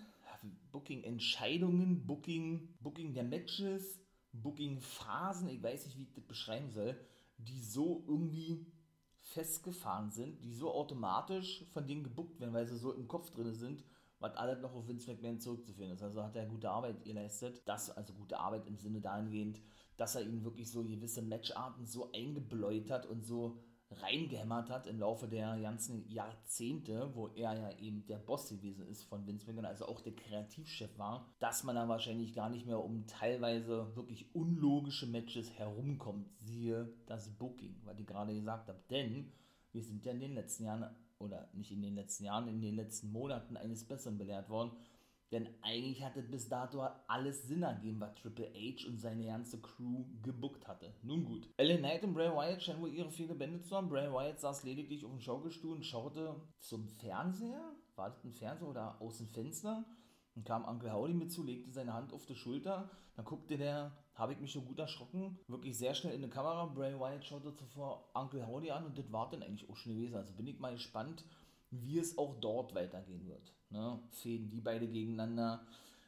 Booking-Entscheidungen, 0.71 2.05
Booking, 2.07 2.69
Booking 2.79 3.13
der 3.13 3.23
Matches, 3.23 3.99
Booking-Phasen, 4.33 5.49
ich 5.49 5.61
weiß 5.61 5.85
nicht, 5.85 5.97
wie 5.97 6.03
ich 6.03 6.13
das 6.13 6.23
beschreiben 6.23 6.71
soll, 6.71 6.97
die 7.37 7.61
so 7.61 8.03
irgendwie 8.07 8.65
festgefahren 9.33 10.11
sind, 10.11 10.43
die 10.43 10.53
so 10.53 10.73
automatisch 10.73 11.65
von 11.71 11.87
denen 11.87 12.03
gebuckt 12.03 12.39
werden, 12.39 12.53
weil 12.53 12.67
sie 12.67 12.77
so 12.77 12.91
im 12.93 13.07
Kopf 13.07 13.31
drin 13.31 13.55
sind 13.55 13.83
was 14.21 14.35
alles 14.35 14.61
noch 14.61 14.73
auf 14.73 14.87
Vince 14.87 15.11
McMahon 15.11 15.39
zurückzuführen 15.39 15.91
ist. 15.91 16.03
Also 16.03 16.23
hat 16.23 16.35
er 16.35 16.45
gute 16.45 16.69
Arbeit 16.69 17.03
geleistet. 17.03 17.61
Das, 17.65 17.89
also 17.89 18.13
gute 18.13 18.37
Arbeit 18.37 18.67
im 18.67 18.77
Sinne 18.77 19.01
dahingehend, 19.01 19.59
dass 19.97 20.15
er 20.15 20.21
ihn 20.21 20.43
wirklich 20.43 20.71
so 20.71 20.83
gewisse 20.83 21.23
Matcharten 21.23 21.85
so 21.85 22.11
eingebläut 22.13 22.91
hat 22.91 23.07
und 23.07 23.25
so 23.25 23.57
reingehämmert 24.01 24.69
hat 24.69 24.87
im 24.87 24.99
Laufe 24.99 25.27
der 25.27 25.57
ganzen 25.59 26.09
Jahrzehnte, 26.09 27.11
wo 27.13 27.27
er 27.29 27.53
ja 27.53 27.77
eben 27.77 28.05
der 28.05 28.17
Boss 28.17 28.49
gewesen 28.49 28.87
ist 28.87 29.03
von 29.03 29.25
Vince 29.25 29.45
McMahon, 29.45 29.65
also 29.65 29.85
auch 29.85 30.01
der 30.01 30.15
Kreativchef 30.15 30.97
war, 30.97 31.33
dass 31.39 31.63
man 31.63 31.75
dann 31.75 31.89
wahrscheinlich 31.89 32.33
gar 32.33 32.49
nicht 32.49 32.65
mehr 32.65 32.83
um 32.83 33.05
teilweise 33.07 33.95
wirklich 33.95 34.33
unlogische 34.33 35.07
Matches 35.07 35.51
herumkommt. 35.57 36.29
Siehe 36.39 36.93
das 37.05 37.29
Booking, 37.29 37.81
was 37.83 37.99
ich 37.99 38.07
gerade 38.07 38.33
gesagt 38.33 38.69
habe. 38.69 38.79
Denn 38.89 39.31
wir 39.71 39.83
sind 39.83 40.05
ja 40.05 40.11
in 40.11 40.19
den 40.19 40.33
letzten 40.33 40.65
Jahren 40.65 40.95
oder 41.19 41.49
nicht 41.53 41.71
in 41.71 41.81
den 41.81 41.95
letzten 41.95 42.25
Jahren, 42.25 42.47
in 42.47 42.61
den 42.61 42.75
letzten 42.75 43.11
Monaten 43.11 43.55
eines 43.55 43.83
Besseren 43.83 44.17
belehrt 44.17 44.49
worden. 44.49 44.71
Denn 45.31 45.47
eigentlich 45.61 46.03
hatte 46.03 46.21
bis 46.21 46.49
dato 46.49 46.81
alles 47.07 47.47
Sinn 47.47 47.63
ergeben, 47.63 48.01
was 48.01 48.15
Triple 48.15 48.51
H 48.53 48.87
und 48.87 48.99
seine 48.99 49.25
ganze 49.25 49.61
Crew 49.61 50.03
gebuckt 50.21 50.67
hatte. 50.67 50.93
Nun 51.03 51.23
gut. 51.23 51.47
LA 51.57 51.77
Knight 51.77 52.03
und 52.03 52.13
Bray 52.13 52.29
Wyatt 52.29 52.61
scheinen 52.61 52.81
wohl 52.81 52.93
ihre 52.93 53.09
viele 53.09 53.33
Bände 53.33 53.61
zu 53.61 53.75
haben. 53.75 53.87
Bray 53.87 54.11
Wyatt 54.11 54.41
saß 54.41 54.63
lediglich 54.63 55.05
auf 55.05 55.11
dem 55.11 55.21
Schaukelstuhl 55.21 55.75
und 55.77 55.85
schaute 55.85 56.35
zum 56.59 56.85
Fernseher. 56.85 57.61
War 57.95 58.09
das 58.09 58.23
ein 58.25 58.33
Fernseher 58.33 58.67
oder 58.67 59.01
aus 59.01 59.19
dem 59.19 59.29
Fenster? 59.29 59.85
Dann 60.35 60.43
kam 60.43 60.65
Uncle 60.65 60.93
Howdy 60.93 61.13
mit 61.13 61.31
zu, 61.31 61.43
legte 61.43 61.71
seine 61.71 61.93
Hand 61.93 62.13
auf 62.13 62.25
die 62.25 62.35
Schulter. 62.35 62.89
Dann 63.15 63.25
guckte 63.25 63.57
der, 63.57 63.91
habe 64.15 64.33
ich 64.33 64.39
mich 64.39 64.51
schon 64.51 64.65
gut 64.65 64.79
erschrocken, 64.79 65.39
wirklich 65.47 65.77
sehr 65.77 65.93
schnell 65.93 66.13
in 66.13 66.21
die 66.21 66.29
Kamera. 66.29 66.65
Bray 66.65 66.99
Wyatt 66.99 67.25
schaute 67.25 67.53
zuvor 67.55 68.09
Uncle 68.13 68.45
Howdy 68.45 68.71
an 68.71 68.85
und 68.85 68.97
das 68.97 69.11
war 69.11 69.29
dann 69.29 69.43
eigentlich 69.43 69.69
auch 69.69 69.77
schon 69.77 69.93
gewesen. 69.93 70.15
Also 70.15 70.33
bin 70.33 70.47
ich 70.47 70.59
mal 70.59 70.73
gespannt, 70.73 71.23
wie 71.71 71.99
es 71.99 72.17
auch 72.17 72.35
dort 72.39 72.75
weitergehen 72.75 73.25
wird. 73.27 73.53
Ne? 73.69 73.99
Fäden 74.11 74.49
die 74.49 74.61
beide 74.61 74.87
gegeneinander. 74.87 75.65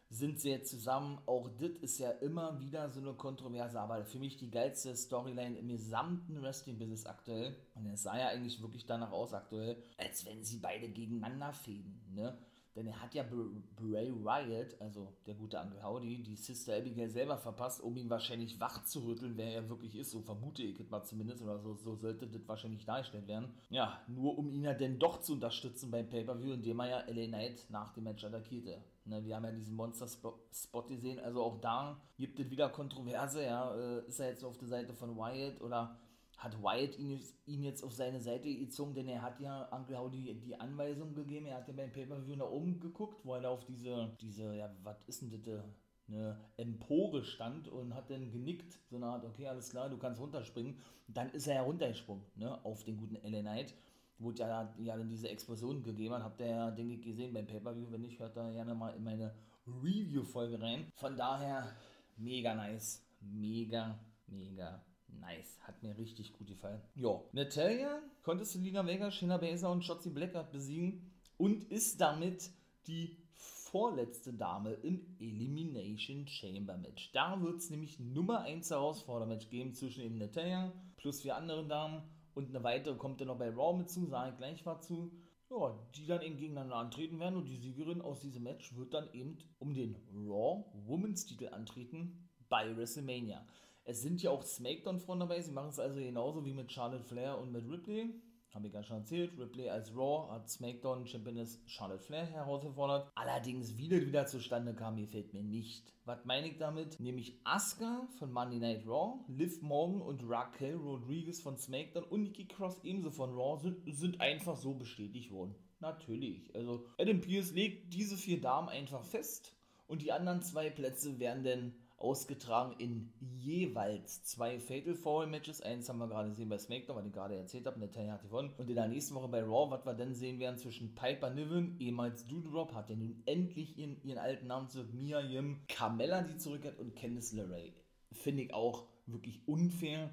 sind 0.09 0.43
jetzt 0.43 0.69
zusammen. 0.69 1.19
Auch 1.25 1.49
das 1.57 1.71
ist 1.81 1.97
ja 1.97 2.11
immer 2.11 2.59
wieder 2.59 2.89
so 2.89 2.99
eine 2.99 3.13
Kontroverse, 3.13 3.79
aber 3.79 4.05
für 4.05 4.19
mich 4.19 4.37
die 4.37 4.51
geilste 4.51 4.95
Storyline 4.95 5.57
im 5.57 5.69
gesamten 5.69 6.41
Wrestling-Business 6.41 7.05
aktuell. 7.05 7.55
Und 7.73 7.87
es 7.87 8.03
sah 8.03 8.17
ja 8.17 8.27
eigentlich 8.27 8.61
wirklich 8.61 8.85
danach 8.85 9.11
aus 9.11 9.33
aktuell, 9.33 9.81
als 9.97 10.25
wenn 10.25 10.43
sie 10.43 10.57
beide 10.57 10.87
gegeneinander 10.89 11.51
fäden. 11.53 11.99
Ne? 12.13 12.37
Denn 12.75 12.87
er 12.87 13.01
hat 13.01 13.13
ja 13.13 13.23
Bray 13.23 14.11
Wyatt, 14.11 14.81
also 14.81 15.13
der 15.27 15.35
gute 15.35 15.59
Uncle 15.59 15.83
Howdy, 15.83 16.23
die 16.23 16.35
Sister 16.35 16.75
Abigail 16.75 17.09
selber 17.09 17.37
verpasst, 17.37 17.81
um 17.81 17.95
ihn 17.97 18.09
wahrscheinlich 18.09 18.59
wach 18.59 18.83
zu 18.85 19.05
rütteln, 19.05 19.37
wer 19.37 19.53
er 19.53 19.69
wirklich 19.69 19.95
ist. 19.95 20.11
So 20.11 20.21
vermute 20.21 20.63
ich 20.63 20.89
mal 20.89 21.03
zumindest, 21.03 21.41
oder 21.43 21.59
so, 21.59 21.75
so 21.75 21.95
sollte 21.95 22.27
das 22.27 22.47
wahrscheinlich 22.47 22.85
dargestellt 22.85 23.27
werden. 23.27 23.53
Ja, 23.69 24.01
nur 24.07 24.37
um 24.39 24.49
ihn 24.49 24.63
ja 24.63 24.73
denn 24.73 24.97
doch 24.97 25.21
zu 25.21 25.33
unterstützen 25.33 25.91
beim 25.91 26.09
Pay-Per-View, 26.09 26.53
indem 26.53 26.79
er 26.79 26.89
ja 26.89 26.99
LA 27.07 27.27
Knight 27.27 27.65
nach 27.69 27.93
dem 27.93 28.05
Match 28.05 28.23
attackierte. 28.23 28.83
Ne, 29.05 29.23
wir 29.25 29.35
haben 29.35 29.43
ja 29.43 29.51
diesen 29.51 29.75
Monster-Spot 29.75 30.83
gesehen, 30.87 31.19
also 31.19 31.43
auch 31.43 31.59
da 31.59 31.99
gibt 32.17 32.39
es 32.39 32.49
wieder 32.49 32.69
Kontroverse, 32.69 33.43
ja, 33.43 33.75
äh, 33.75 34.07
ist 34.07 34.19
er 34.19 34.29
jetzt 34.29 34.45
auf 34.45 34.57
der 34.57 34.69
Seite 34.69 34.93
von 34.93 35.17
Wyatt 35.17 35.59
oder 35.61 35.99
hat 36.43 36.61
Wyatt 36.61 36.99
ihn, 36.99 37.19
ihn 37.45 37.63
jetzt 37.63 37.83
auf 37.83 37.93
seine 37.93 38.19
Seite 38.19 38.53
gezogen, 38.53 38.93
denn 38.93 39.07
er 39.07 39.21
hat 39.21 39.39
ja 39.39 39.67
Uncle 39.71 39.97
Howdy 39.97 40.35
die 40.41 40.59
Anweisung 40.59 41.13
gegeben, 41.13 41.45
er 41.45 41.57
hat 41.57 41.67
ja 41.67 41.73
beim 41.73 41.91
Pay-Per-View 41.91 42.35
nach 42.35 42.49
oben 42.49 42.79
geguckt, 42.79 43.23
wo 43.23 43.35
er 43.35 43.49
auf 43.49 43.63
diese, 43.65 44.11
diese, 44.19 44.53
ja, 44.55 44.69
was 44.83 45.01
ist 45.07 45.21
denn 45.21 45.31
das, 45.31 45.63
eine 46.09 46.37
Empore 46.57 47.23
stand 47.23 47.69
und 47.69 47.95
hat 47.95 48.09
dann 48.09 48.29
genickt, 48.29 48.77
so 48.89 48.97
eine 48.97 49.05
Art, 49.05 49.23
okay, 49.23 49.47
alles 49.47 49.69
klar, 49.69 49.89
du 49.89 49.97
kannst 49.97 50.19
runterspringen. 50.19 50.77
dann 51.07 51.29
ist 51.31 51.47
er 51.47 51.55
ja 51.55 51.61
runtergesprungen, 51.61 52.23
ne, 52.35 52.63
auf 52.65 52.83
den 52.83 52.97
guten 52.97 53.15
LA 53.23 53.39
Knight, 53.39 53.73
wo 54.19 54.31
ja, 54.31 54.73
ja 54.79 54.97
dann 54.97 55.07
diese 55.07 55.29
Explosion 55.29 55.81
gegeben 55.81 56.13
hat, 56.13 56.23
habt 56.23 56.41
ihr 56.41 56.47
ja, 56.47 56.71
denke 56.71 56.95
ich, 56.95 57.01
gesehen 57.01 57.33
beim 57.33 57.47
Pay-Per-View, 57.47 57.89
wenn 57.89 58.01
nicht, 58.01 58.19
hört 58.19 58.35
da 58.35 58.51
gerne 58.51 58.75
mal 58.75 58.93
in 58.93 59.03
meine 59.03 59.33
Review-Folge 59.65 60.61
rein. 60.61 60.87
Von 60.95 61.15
daher, 61.15 61.71
mega 62.17 62.53
nice, 62.53 63.01
mega, 63.21 63.97
mega 64.27 64.83
Nice, 65.19 65.59
hat 65.61 65.81
mir 65.83 65.97
richtig 65.97 66.33
gut 66.33 66.47
gefallen. 66.47 66.81
Ja, 66.95 67.21
Natalia 67.31 68.01
konnte 68.23 68.45
Selina 68.45 68.85
Vega, 68.85 69.11
Shayna 69.11 69.37
Baszler 69.37 69.71
und 69.71 69.83
Shotzi 69.83 70.09
Blackheart 70.09 70.51
besiegen 70.51 71.11
und 71.37 71.63
ist 71.71 71.99
damit 72.01 72.51
die 72.87 73.17
vorletzte 73.33 74.33
Dame 74.33 74.73
im 74.83 75.15
Elimination 75.19 76.27
Chamber 76.27 76.77
Match. 76.77 77.11
Da 77.11 77.41
wird 77.41 77.57
es 77.57 77.69
nämlich 77.69 77.99
Nummer 77.99 78.41
1 78.41 78.69
Herausfordermatch 78.69 79.49
geben 79.49 79.73
zwischen 79.73 80.03
eben 80.03 80.17
Natalia 80.17 80.71
plus 80.97 81.21
vier 81.21 81.35
anderen 81.35 81.69
Damen 81.69 82.03
und 82.35 82.49
eine 82.49 82.63
weitere 82.63 82.95
kommt 82.95 83.19
dann 83.19 83.27
noch 83.27 83.37
bei 83.37 83.49
Raw 83.49 83.75
mit 83.77 83.89
zu, 83.89 84.05
sage 84.05 84.31
ich 84.31 84.37
gleich 84.37 84.65
mal 84.65 84.79
zu. 84.81 85.11
Ja, 85.49 85.77
die 85.95 86.07
dann 86.07 86.21
eben 86.21 86.37
gegeneinander 86.37 86.77
antreten 86.77 87.19
werden 87.19 87.35
und 87.35 87.45
die 87.45 87.57
Siegerin 87.57 88.01
aus 88.01 88.21
diesem 88.21 88.43
Match 88.43 88.75
wird 88.75 88.93
dann 88.93 89.11
eben 89.13 89.37
um 89.59 89.73
den 89.73 89.95
Raw 90.13 90.63
Women's 90.85 91.25
Titel 91.25 91.49
antreten 91.49 92.29
bei 92.49 92.75
WrestleMania. 92.75 93.45
Es 93.85 94.01
sind 94.01 94.21
ja 94.21 94.31
auch 94.31 94.43
Smackdown-Frauen 94.43 95.19
dabei, 95.19 95.41
sie 95.41 95.51
machen 95.51 95.69
es 95.69 95.79
also 95.79 95.99
genauso 95.99 96.45
wie 96.45 96.53
mit 96.53 96.71
Charlotte 96.71 97.03
Flair 97.03 97.37
und 97.37 97.51
mit 97.51 97.69
Ripley. 97.69 98.13
Habe 98.53 98.67
ich 98.67 98.73
ja 98.73 98.83
schon 98.83 98.97
erzählt. 98.97 99.37
Ripley 99.37 99.67
als 99.67 99.93
Raw 99.95 100.31
hat 100.31 100.47
SmackDown 100.47 101.07
Championess 101.07 101.59
Charlotte 101.65 102.03
Flair 102.03 102.27
herausgefordert. 102.27 103.11
Allerdings, 103.15 103.77
wie 103.77 103.89
das 103.89 104.01
wieder 104.01 104.27
zustande 104.27 104.75
kam, 104.75 104.95
gefällt 104.95 105.33
mir 105.33 105.41
nicht. 105.41 105.91
Was 106.05 106.23
meine 106.23 106.47
ich 106.47 106.57
damit? 106.59 106.99
Nämlich 106.99 107.41
Asuka 107.43 108.07
von 108.19 108.31
Monday 108.31 108.59
Night 108.59 108.85
Raw, 108.85 109.19
Liv 109.27 109.61
Morgan 109.63 110.01
und 110.01 110.21
Raquel 110.29 110.75
Rodriguez 110.75 111.41
von 111.41 111.57
SmackDown 111.57 112.03
und 112.03 112.21
Nikki 112.21 112.45
Cross 112.45 112.83
ebenso 112.83 113.09
von 113.09 113.31
Raw 113.31 113.59
sind, 113.59 113.81
sind 113.87 114.21
einfach 114.21 114.55
so 114.55 114.75
bestätigt 114.75 115.31
worden. 115.31 115.55
Natürlich. 115.79 116.53
Also 116.55 116.85
Adam 116.99 117.21
Pierce 117.21 117.53
legt 117.53 117.91
diese 117.93 118.17
vier 118.17 118.39
Damen 118.39 118.69
einfach 118.69 119.03
fest 119.03 119.57
und 119.87 120.03
die 120.03 120.11
anderen 120.11 120.41
zwei 120.43 120.69
Plätze 120.69 121.19
werden 121.19 121.43
dann 121.43 121.73
ausgetragen 122.03 122.75
in 122.77 123.13
jeweils 123.19 124.23
zwei 124.23 124.59
Fatal 124.59 124.93
Four 124.93 125.25
Matches. 125.25 125.61
Eins 125.61 125.87
haben 125.89 125.99
wir 125.99 126.07
gerade 126.07 126.29
gesehen 126.29 126.49
bei 126.49 126.57
SmackDown, 126.57 126.97
was 126.97 127.05
ich 127.05 127.13
gerade 127.13 127.35
erzählt 127.35 127.65
habe, 127.65 127.79
Natalia 127.79 128.13
hat 128.13 128.23
gewonnen. 128.23 128.51
Und 128.57 128.69
in 128.69 128.75
der 128.75 128.87
nächsten 128.87 129.15
Woche 129.15 129.29
bei 129.29 129.41
Raw, 129.41 129.71
was 129.71 129.85
wir 129.85 129.93
dann 129.93 130.13
sehen 130.13 130.39
werden 130.39 130.57
zwischen 130.57 130.93
Piper 130.93 131.29
Niven, 131.29 131.79
ehemals 131.79 132.27
Doudrop, 132.27 132.73
hat 132.73 132.89
ja 132.89 132.95
nun 132.95 133.23
endlich 133.25 133.77
ihren, 133.77 134.03
ihren 134.03 134.19
alten 134.19 134.47
Namen 134.47 134.69
zurück, 134.69 134.93
Mia 134.93 135.21
Yim, 135.21 135.61
Carmella, 135.67 136.21
die 136.21 136.37
zurückkehrt 136.37 136.79
und 136.79 136.95
Candice 136.95 137.33
LeRae. 137.33 137.73
Finde 138.11 138.43
ich 138.43 138.53
auch 138.53 138.87
wirklich 139.05 139.47
unfair 139.47 140.11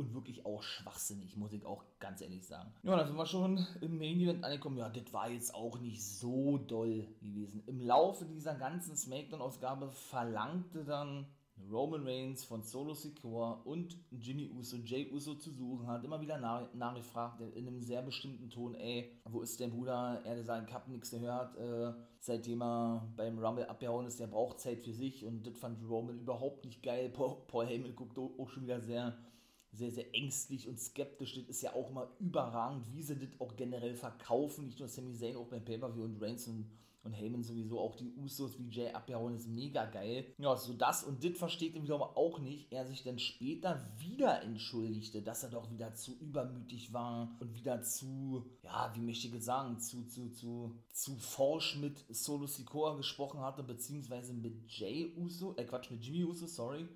und 0.00 0.14
wirklich 0.14 0.44
auch 0.44 0.62
schwachsinnig, 0.62 1.36
muss 1.36 1.52
ich 1.52 1.64
auch 1.64 1.84
ganz 1.98 2.20
ehrlich 2.20 2.46
sagen. 2.46 2.72
Ja, 2.82 2.96
da 2.96 3.06
sind 3.06 3.16
wir 3.16 3.26
schon 3.26 3.66
im 3.80 3.98
Main 3.98 4.20
Event 4.20 4.44
angekommen. 4.44 4.78
Ja, 4.78 4.88
das 4.88 5.12
war 5.12 5.30
jetzt 5.30 5.54
auch 5.54 5.78
nicht 5.78 6.02
so 6.02 6.58
doll 6.58 7.06
gewesen. 7.20 7.62
Im 7.66 7.80
Laufe 7.80 8.24
dieser 8.24 8.54
ganzen 8.54 8.96
Smackdown-Ausgabe 8.96 9.90
verlangte 9.90 10.84
dann 10.84 11.26
Roman 11.68 12.06
Reigns 12.06 12.44
von 12.44 12.62
Solo 12.62 12.94
Secure 12.94 13.60
und 13.64 13.96
Jimmy 14.10 14.50
Uso, 14.50 14.76
Jay 14.78 15.10
Uso 15.12 15.34
zu 15.34 15.50
suchen, 15.50 15.86
hat 15.86 16.04
immer 16.04 16.20
wieder 16.20 16.38
nach, 16.38 16.72
nachgefragt 16.74 17.40
in 17.40 17.66
einem 17.66 17.82
sehr 17.82 18.02
bestimmten 18.02 18.48
Ton, 18.50 18.74
ey, 18.74 19.20
wo 19.24 19.40
ist 19.40 19.60
der 19.60 19.68
Bruder? 19.68 20.20
Er 20.24 20.46
hat 20.46 20.68
ich 20.68 20.74
hab 20.74 20.88
nichts 20.88 21.10
gehört, 21.10 21.56
äh, 21.56 21.92
seitdem 22.18 22.62
er 22.62 23.08
beim 23.16 23.38
Rumble 23.38 23.66
abgehauen 23.66 24.06
ist, 24.06 24.20
der 24.20 24.28
braucht 24.28 24.60
Zeit 24.60 24.80
für 24.80 24.92
sich 24.92 25.24
und 25.24 25.46
das 25.46 25.58
fand 25.58 25.78
Roman 25.88 26.18
überhaupt 26.18 26.64
nicht 26.64 26.82
geil. 26.82 27.10
Paul, 27.10 27.36
Paul 27.46 27.66
Heyman 27.66 27.94
guckt 27.94 28.18
auch 28.18 28.48
schon 28.48 28.64
wieder 28.64 28.80
sehr, 28.80 29.16
sehr, 29.72 29.90
sehr 29.90 30.14
ängstlich 30.14 30.68
und 30.68 30.78
skeptisch. 30.80 31.34
Das 31.34 31.48
ist 31.48 31.62
ja 31.62 31.74
auch 31.74 31.90
immer 31.90 32.10
überragend, 32.18 32.86
wie 32.92 33.02
sie 33.02 33.16
das 33.16 33.40
auch 33.40 33.56
generell 33.56 33.94
verkaufen, 33.94 34.66
nicht 34.66 34.78
nur 34.78 34.88
Sami 34.88 35.14
Zayn, 35.14 35.36
auch 35.36 35.46
beim 35.46 35.64
Pay-Per-View 35.64 36.04
und 36.04 36.22
Reigns 36.22 36.48
und 36.48 36.70
und 37.02 37.14
Heyman 37.14 37.42
sowieso 37.42 37.80
auch 37.80 37.96
die 37.96 38.12
Usos 38.16 38.58
wie 38.58 38.68
Jay 38.68 38.92
abgehauen 38.92 39.34
ist 39.34 39.48
mega 39.48 39.86
geil. 39.86 40.26
Ja, 40.38 40.54
so 40.56 40.74
das 40.74 41.02
und 41.02 41.24
das 41.24 41.38
versteht 41.38 41.74
er 41.74 41.82
wiederum 41.82 42.02
auch 42.02 42.38
nicht. 42.38 42.70
Er 42.72 42.86
sich 42.86 43.02
dann 43.02 43.18
später 43.18 43.80
wieder 43.98 44.42
entschuldigte, 44.42 45.22
dass 45.22 45.42
er 45.42 45.50
doch 45.50 45.70
wieder 45.70 45.94
zu 45.94 46.18
übermütig 46.18 46.92
war 46.92 47.34
und 47.40 47.54
wieder 47.54 47.82
zu, 47.82 48.44
ja, 48.62 48.92
wie 48.94 49.00
möchte 49.00 49.28
ich 49.28 49.42
sagen, 49.42 49.78
zu, 49.80 50.04
zu, 50.06 50.28
zu, 50.30 50.76
zu 50.92 51.16
forsch 51.16 51.76
mit 51.76 52.04
Solo 52.14 52.46
Sikoa 52.46 52.96
gesprochen 52.96 53.40
hatte, 53.40 53.62
beziehungsweise 53.62 54.34
mit 54.34 54.70
Jay 54.70 55.14
Uso, 55.16 55.54
äh 55.56 55.64
Quatsch, 55.64 55.90
mit 55.90 56.04
Jimmy 56.04 56.24
Uso, 56.24 56.46
sorry 56.46 56.86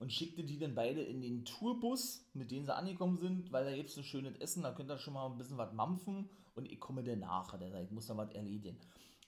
und 0.00 0.12
schickte 0.12 0.42
die 0.42 0.58
dann 0.58 0.74
beide 0.74 1.02
in 1.02 1.20
den 1.20 1.44
Tourbus, 1.44 2.26
mit 2.32 2.50
denen 2.50 2.64
sie 2.64 2.74
angekommen 2.74 3.18
sind, 3.18 3.52
weil 3.52 3.64
da 3.66 3.76
gibt 3.76 3.90
es 3.90 3.96
ein 3.98 4.02
schönes 4.02 4.34
Essen, 4.38 4.62
da 4.62 4.72
könnt 4.72 4.90
ihr 4.90 4.98
schon 4.98 5.14
mal 5.14 5.26
ein 5.26 5.36
bisschen 5.36 5.58
was 5.58 5.72
mampfen 5.74 6.28
und 6.54 6.72
ich 6.72 6.80
komme 6.80 7.04
danach. 7.04 7.56
Der 7.58 7.70
sagt, 7.70 7.84
ich 7.84 7.90
muss 7.90 8.06
da 8.06 8.16
was 8.16 8.32
erledigen. 8.32 8.78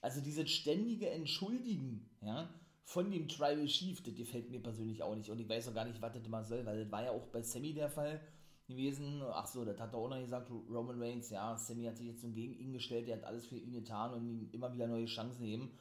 Also 0.01 0.19
dieses 0.19 0.49
ständige 0.49 1.09
Entschuldigen, 1.11 2.09
ja, 2.21 2.49
von 2.85 3.09
dem 3.11 3.27
Tribal 3.27 3.65
Chief, 3.67 4.01
das 4.01 4.15
gefällt 4.15 4.49
mir 4.49 4.61
persönlich 4.61 5.01
auch 5.03 5.15
nicht. 5.15 5.29
Und 5.29 5.39
ich 5.39 5.47
weiß 5.47 5.69
auch 5.69 5.75
gar 5.75 5.85
nicht, 5.85 6.01
was 6.01 6.13
das 6.13 6.25
immer 6.25 6.43
soll, 6.43 6.65
weil 6.65 6.83
das 6.83 6.91
war 6.91 7.03
ja 7.03 7.11
auch 7.11 7.27
bei 7.27 7.41
Sammy 7.43 7.73
der 7.73 7.89
Fall 7.89 8.19
gewesen. 8.67 9.21
Ach 9.31 9.45
so, 9.45 9.63
das 9.63 9.79
hat 9.79 9.93
er 9.93 9.99
auch 9.99 10.09
noch 10.09 10.19
gesagt, 10.19 10.49
Roman 10.69 10.99
Reigns, 10.99 11.29
ja, 11.29 11.55
Sammy 11.55 11.85
hat 11.85 11.97
sich 11.97 12.07
jetzt 12.07 12.21
so 12.21 12.29
gegen 12.29 12.53
ihn 12.53 12.73
gestellt, 12.73 13.07
der 13.07 13.17
hat 13.17 13.23
alles 13.25 13.45
für 13.45 13.57
ihn 13.57 13.71
getan 13.73 14.13
und 14.13 14.25
ihm 14.25 14.49
immer 14.51 14.73
wieder 14.73 14.87
neue 14.87 15.05
Chancen 15.05 15.43
gegeben. 15.43 15.71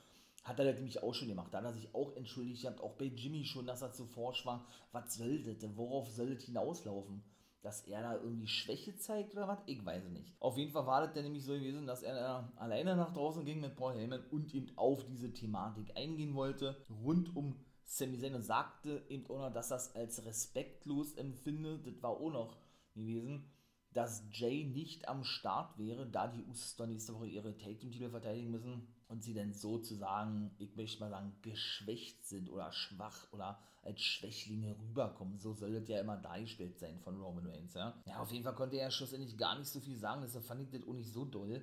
Hat 0.42 0.58
er 0.58 0.64
das 0.64 0.74
nämlich 0.74 1.02
auch 1.02 1.14
schon 1.14 1.28
gemacht. 1.28 1.52
Da 1.52 1.58
hat 1.58 1.64
er 1.64 1.72
sich 1.72 1.94
auch 1.94 2.16
entschuldigt, 2.16 2.66
hat 2.66 2.80
auch 2.80 2.94
bei 2.94 3.04
Jimmy 3.04 3.44
schon, 3.44 3.66
dass 3.66 3.82
er 3.82 3.92
zu 3.92 4.06
forsch 4.06 4.44
war. 4.44 4.66
Was 4.90 5.14
soll 5.14 5.42
das? 5.44 5.76
Worauf 5.76 6.10
soll 6.10 6.34
das 6.34 6.44
hinauslaufen? 6.44 7.22
dass 7.62 7.86
er 7.86 8.02
da 8.02 8.14
irgendwie 8.16 8.48
Schwäche 8.48 8.96
zeigt 8.96 9.34
oder 9.34 9.46
was? 9.46 9.60
Ich 9.66 9.84
weiß 9.84 10.08
nicht. 10.08 10.34
Auf 10.40 10.58
jeden 10.58 10.72
Fall 10.72 10.84
war 10.84 11.02
das 11.02 11.14
dann 11.14 11.22
nämlich 11.22 11.44
so 11.44 11.52
gewesen, 11.52 11.86
dass 11.86 12.02
er 12.02 12.52
alleine 12.56 12.96
nach 12.96 13.12
draußen 13.12 13.44
ging 13.44 13.60
mit 13.60 13.76
Paul 13.76 13.94
Heyman 13.94 14.24
und 14.30 14.52
eben 14.52 14.76
auf 14.76 15.04
diese 15.06 15.32
Thematik 15.32 15.96
eingehen 15.96 16.34
wollte, 16.34 16.76
rund 17.04 17.34
um 17.36 17.54
Sami 17.84 18.18
Zayn 18.18 18.34
und 18.34 18.42
sagte 18.42 19.04
eben 19.08 19.26
auch 19.30 19.38
noch, 19.38 19.52
dass 19.52 19.68
das 19.68 19.94
als 19.94 20.24
respektlos 20.24 21.14
empfindet. 21.14 21.86
Das 21.86 22.02
war 22.02 22.10
auch 22.10 22.30
noch 22.30 22.56
gewesen 22.94 23.48
dass 23.92 24.24
Jay 24.32 24.64
nicht 24.64 25.08
am 25.08 25.24
Start 25.24 25.78
wäre, 25.78 26.06
da 26.06 26.26
die 26.26 26.42
Usos 26.44 26.76
dann 26.76 26.90
nächste 26.90 27.14
Woche 27.14 27.26
ihre 27.26 27.56
Take 27.56 27.78
Team 27.78 27.90
Titel 27.90 28.10
verteidigen 28.10 28.50
müssen 28.50 28.88
und 29.12 29.22
sie 29.22 29.34
dann 29.34 29.52
sozusagen, 29.52 30.50
ich 30.58 30.74
möchte 30.74 31.00
mal 31.00 31.10
sagen, 31.10 31.34
geschwächt 31.42 32.24
sind 32.24 32.48
oder 32.50 32.72
schwach 32.72 33.30
oder 33.32 33.58
als 33.82 34.00
Schwächlinge 34.00 34.74
rüberkommen. 34.80 35.38
So 35.38 35.52
soll 35.52 35.74
das 35.74 35.86
ja 35.86 36.00
immer 36.00 36.16
dargestellt 36.16 36.78
sein 36.78 36.98
von 36.98 37.20
Roman 37.20 37.46
Reigns, 37.46 37.74
ja. 37.74 37.94
Ja, 38.06 38.20
auf 38.20 38.32
jeden 38.32 38.42
Fall 38.42 38.54
konnte 38.54 38.78
er 38.78 38.90
schlussendlich 38.90 39.36
gar 39.36 39.58
nicht 39.58 39.68
so 39.68 39.80
viel 39.80 39.98
sagen, 39.98 40.22
deshalb 40.22 40.46
fand 40.46 40.62
ich 40.62 40.70
das 40.70 40.88
auch 40.88 40.94
nicht 40.94 41.12
so 41.12 41.26
doll. 41.26 41.62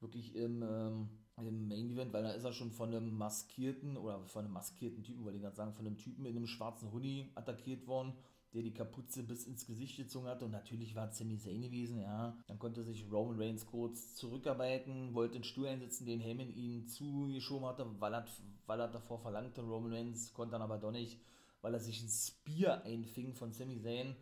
Wirklich 0.00 0.36
im, 0.36 0.62
ähm, 0.62 1.08
im 1.38 1.66
Main 1.66 1.90
Event, 1.90 2.12
weil 2.12 2.22
da 2.22 2.30
ist 2.30 2.44
er 2.44 2.52
schon 2.52 2.70
von 2.70 2.94
einem 2.94 3.16
maskierten 3.16 3.96
oder 3.96 4.20
von 4.26 4.44
einem 4.44 4.54
maskierten 4.54 5.02
Typen, 5.02 5.24
wollte 5.24 5.36
ich 5.36 5.42
gerade 5.42 5.56
sagen, 5.56 5.74
von 5.74 5.86
einem 5.86 5.98
Typen 5.98 6.26
in 6.26 6.36
einem 6.36 6.46
schwarzen 6.46 6.92
Hoodie 6.92 7.32
attackiert 7.34 7.88
worden 7.88 8.12
der 8.54 8.62
die 8.62 8.72
Kapuze 8.72 9.24
bis 9.24 9.46
ins 9.46 9.66
Gesicht 9.66 9.96
gezogen 9.96 10.28
hat. 10.28 10.42
Und 10.42 10.52
natürlich 10.52 10.94
war 10.94 11.08
es 11.08 11.18
Sami 11.18 11.36
Zayn 11.36 11.60
gewesen, 11.60 12.00
ja. 12.00 12.38
Dann 12.46 12.58
konnte 12.58 12.84
sich 12.84 13.04
Roman 13.10 13.40
Reigns 13.40 13.66
kurz 13.66 14.14
zurückarbeiten, 14.14 15.12
wollte 15.12 15.34
den 15.34 15.44
Stuhl 15.44 15.66
einsetzen, 15.66 16.06
den 16.06 16.20
Heyman 16.20 16.54
ihn 16.54 16.86
zugeschoben 16.86 17.66
hatte, 17.66 17.84
weil 17.98 18.14
er, 18.14 18.24
weil 18.66 18.80
er 18.80 18.88
davor 18.88 19.18
verlangte. 19.18 19.60
Roman 19.60 19.92
Reigns 19.92 20.32
konnte 20.32 20.52
dann 20.52 20.62
aber 20.62 20.78
doch 20.78 20.92
nicht, 20.92 21.20
weil 21.62 21.74
er 21.74 21.80
sich 21.80 22.00
ein 22.00 22.08
Spear 22.08 22.84
einfing 22.84 23.34
von 23.34 23.52
Sami 23.52 23.80
Zayn. 23.80 24.14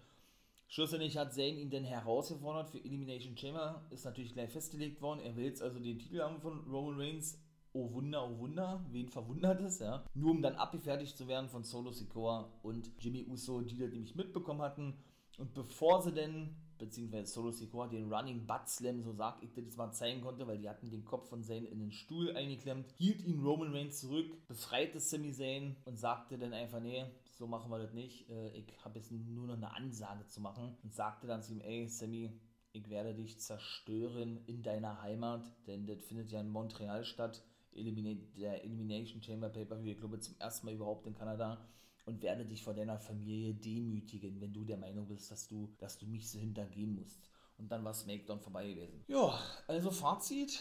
Schlussendlich 0.66 1.18
hat 1.18 1.34
Zayn 1.34 1.58
ihn 1.58 1.68
dann 1.68 1.84
herausgefordert 1.84 2.70
für 2.70 2.82
Elimination 2.82 3.36
Chamber, 3.36 3.86
ist 3.90 4.06
natürlich 4.06 4.32
gleich 4.32 4.50
festgelegt 4.50 5.02
worden. 5.02 5.20
Er 5.20 5.36
will 5.36 5.44
jetzt 5.44 5.60
also 5.62 5.78
den 5.78 5.98
Titel 5.98 6.22
haben 6.22 6.40
von 6.40 6.60
Roman 6.60 6.98
Reigns 6.98 7.38
oh 7.72 7.92
Wunder, 7.92 8.28
oh 8.28 8.38
Wunder, 8.38 8.84
wen 8.90 9.08
verwundert 9.08 9.60
es, 9.60 9.78
ja. 9.78 10.04
Nur 10.14 10.32
um 10.32 10.42
dann 10.42 10.56
abgefertigt 10.56 11.16
zu 11.16 11.28
werden 11.28 11.48
von 11.48 11.64
Solo 11.64 11.90
Sikoa 11.90 12.52
und 12.62 12.90
Jimmy 12.98 13.26
Uso, 13.28 13.60
die 13.60 13.76
das 13.76 13.90
nämlich 13.90 14.14
mitbekommen 14.14 14.62
hatten. 14.62 14.94
Und 15.38 15.54
bevor 15.54 16.02
sie 16.02 16.12
denn, 16.12 16.54
beziehungsweise 16.78 17.32
Solo 17.32 17.50
Sikoa, 17.50 17.88
den 17.88 18.12
Running 18.12 18.46
Butt 18.46 18.68
Slam, 18.68 19.00
so 19.00 19.12
sag 19.12 19.42
ich 19.42 19.52
das 19.54 19.76
mal 19.76 19.92
zeigen 19.92 20.20
konnte, 20.20 20.46
weil 20.46 20.58
die 20.58 20.68
hatten 20.68 20.90
den 20.90 21.04
Kopf 21.04 21.28
von 21.28 21.42
Zayn 21.42 21.64
in 21.64 21.78
den 21.78 21.92
Stuhl 21.92 22.36
eingeklemmt, 22.36 22.92
hielt 22.98 23.22
ihn 23.22 23.42
Roman 23.42 23.74
Reigns 23.74 24.00
zurück, 24.00 24.46
befreite 24.46 25.00
Sami 25.00 25.32
Zayn 25.32 25.76
und 25.84 25.98
sagte 25.98 26.38
dann 26.38 26.52
einfach, 26.52 26.80
nee, 26.80 27.04
so 27.32 27.46
machen 27.46 27.70
wir 27.70 27.78
das 27.78 27.94
nicht. 27.94 28.28
Äh, 28.28 28.50
ich 28.50 28.66
habe 28.84 28.98
jetzt 28.98 29.10
nur 29.10 29.46
noch 29.46 29.56
eine 29.56 29.74
Ansage 29.74 30.26
zu 30.26 30.40
machen 30.40 30.76
und 30.82 30.92
sagte 30.92 31.26
dann 31.26 31.42
zu 31.42 31.52
ihm, 31.52 31.60
ey, 31.60 31.88
Sammy, 31.88 32.30
ich 32.72 32.88
werde 32.88 33.14
dich 33.14 33.38
zerstören 33.40 34.40
in 34.46 34.62
deiner 34.62 35.02
Heimat, 35.02 35.44
denn 35.66 35.86
das 35.86 36.00
findet 36.04 36.30
ja 36.30 36.40
in 36.40 36.48
Montreal 36.48 37.04
statt. 37.04 37.42
Eliminate, 37.74 38.26
der 38.36 38.64
Elimination 38.64 39.22
Chamber 39.22 39.48
Paper, 39.48 39.78
ich 39.84 39.98
glaube 39.98 40.20
zum 40.20 40.34
ersten 40.38 40.66
Mal 40.66 40.74
überhaupt 40.74 41.06
in 41.06 41.14
Kanada 41.14 41.64
und 42.04 42.22
werde 42.22 42.44
dich 42.44 42.62
vor 42.62 42.74
deiner 42.74 42.98
Familie 42.98 43.54
demütigen, 43.54 44.40
wenn 44.40 44.52
du 44.52 44.64
der 44.64 44.76
Meinung 44.76 45.06
bist, 45.06 45.30
dass 45.30 45.48
du, 45.48 45.72
dass 45.78 45.98
du 45.98 46.06
mich 46.06 46.28
so 46.28 46.38
hintergehen 46.38 46.94
musst. 46.94 47.28
Und 47.58 47.70
dann 47.70 47.84
war 47.84 47.94
SmackDown 47.94 48.40
vorbei 48.40 48.68
gewesen. 48.68 49.04
Ja, 49.06 49.38
also 49.68 49.90
Fazit 49.90 50.60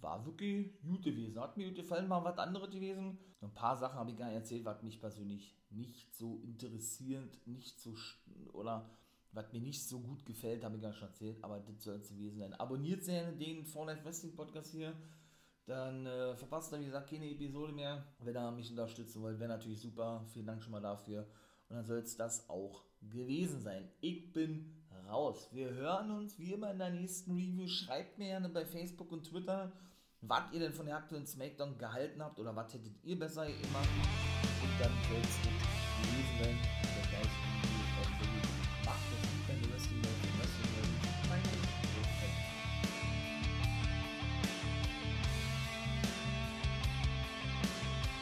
war 0.00 0.24
wirklich 0.24 0.80
gut 0.80 1.02
gewesen. 1.02 1.38
Hat 1.40 1.56
mir 1.56 1.68
gut 1.68 1.76
gefallen, 1.76 2.08
mal 2.08 2.24
was 2.24 2.38
anderes 2.38 2.70
gewesen. 2.70 3.18
Ein 3.40 3.54
paar 3.54 3.76
Sachen 3.76 3.98
habe 3.98 4.10
ich 4.10 4.16
gar 4.16 4.26
nicht 4.26 4.36
erzählt, 4.36 4.64
was 4.64 4.82
mich 4.82 5.00
persönlich 5.00 5.54
nicht 5.70 6.14
so 6.14 6.40
interessiert, 6.42 7.46
nicht 7.46 7.80
so 7.80 7.94
oder 8.52 8.88
was 9.32 9.52
mir 9.52 9.60
nicht 9.60 9.82
so 9.82 10.00
gut 10.00 10.24
gefällt, 10.26 10.62
habe 10.62 10.76
ich 10.76 10.82
gar 10.82 10.92
schon 10.92 11.08
erzählt, 11.08 11.42
aber 11.42 11.58
das 11.60 11.82
soll 11.82 11.96
es 11.96 12.10
gewesen 12.10 12.38
sein. 12.38 12.54
Abonniert 12.54 13.04
gerne 13.04 13.32
den 13.32 13.64
For 13.64 13.86
Life 13.86 14.04
Wrestling 14.04 14.34
Podcast 14.34 14.72
hier, 14.72 14.94
dann 15.66 16.06
äh, 16.06 16.34
verpasst 16.36 16.72
ihr, 16.72 16.80
wie 16.80 16.86
gesagt, 16.86 17.10
keine 17.10 17.30
Episode 17.30 17.72
mehr. 17.72 18.04
Wenn 18.18 18.36
ihr 18.36 18.50
mich 18.50 18.70
unterstützen 18.70 19.22
wollt, 19.22 19.38
wäre 19.38 19.50
natürlich 19.50 19.80
super. 19.80 20.24
Vielen 20.32 20.46
Dank 20.46 20.62
schon 20.62 20.72
mal 20.72 20.80
dafür. 20.80 21.26
Und 21.68 21.76
dann 21.76 21.84
soll 21.84 21.98
es 21.98 22.16
das 22.16 22.48
auch 22.50 22.84
gewesen 23.00 23.60
sein. 23.60 23.88
Ich 24.00 24.32
bin 24.32 24.82
raus. 25.08 25.48
Wir 25.52 25.70
hören 25.70 26.10
uns 26.10 26.38
wie 26.38 26.52
immer 26.52 26.70
in 26.70 26.78
der 26.78 26.90
nächsten 26.90 27.32
Review. 27.32 27.66
Schreibt 27.66 28.18
mir 28.18 28.26
gerne 28.28 28.48
bei 28.48 28.64
Facebook 28.64 29.12
und 29.12 29.24
Twitter, 29.24 29.72
was 30.20 30.52
ihr 30.52 30.60
denn 30.60 30.72
von 30.72 30.86
der 30.86 30.96
aktuellen 30.96 31.26
Smackdown 31.26 31.78
gehalten 31.78 32.22
habt 32.22 32.38
oder 32.38 32.54
was 32.54 32.72
hättet 32.72 32.92
ihr 33.04 33.18
besser 33.18 33.46
gemacht. 33.46 33.88
Und 34.62 34.80
dann 34.80 34.92
soll 35.08 35.20
es 35.20 35.38
gewesen 35.42 36.42
sein. 36.42 36.81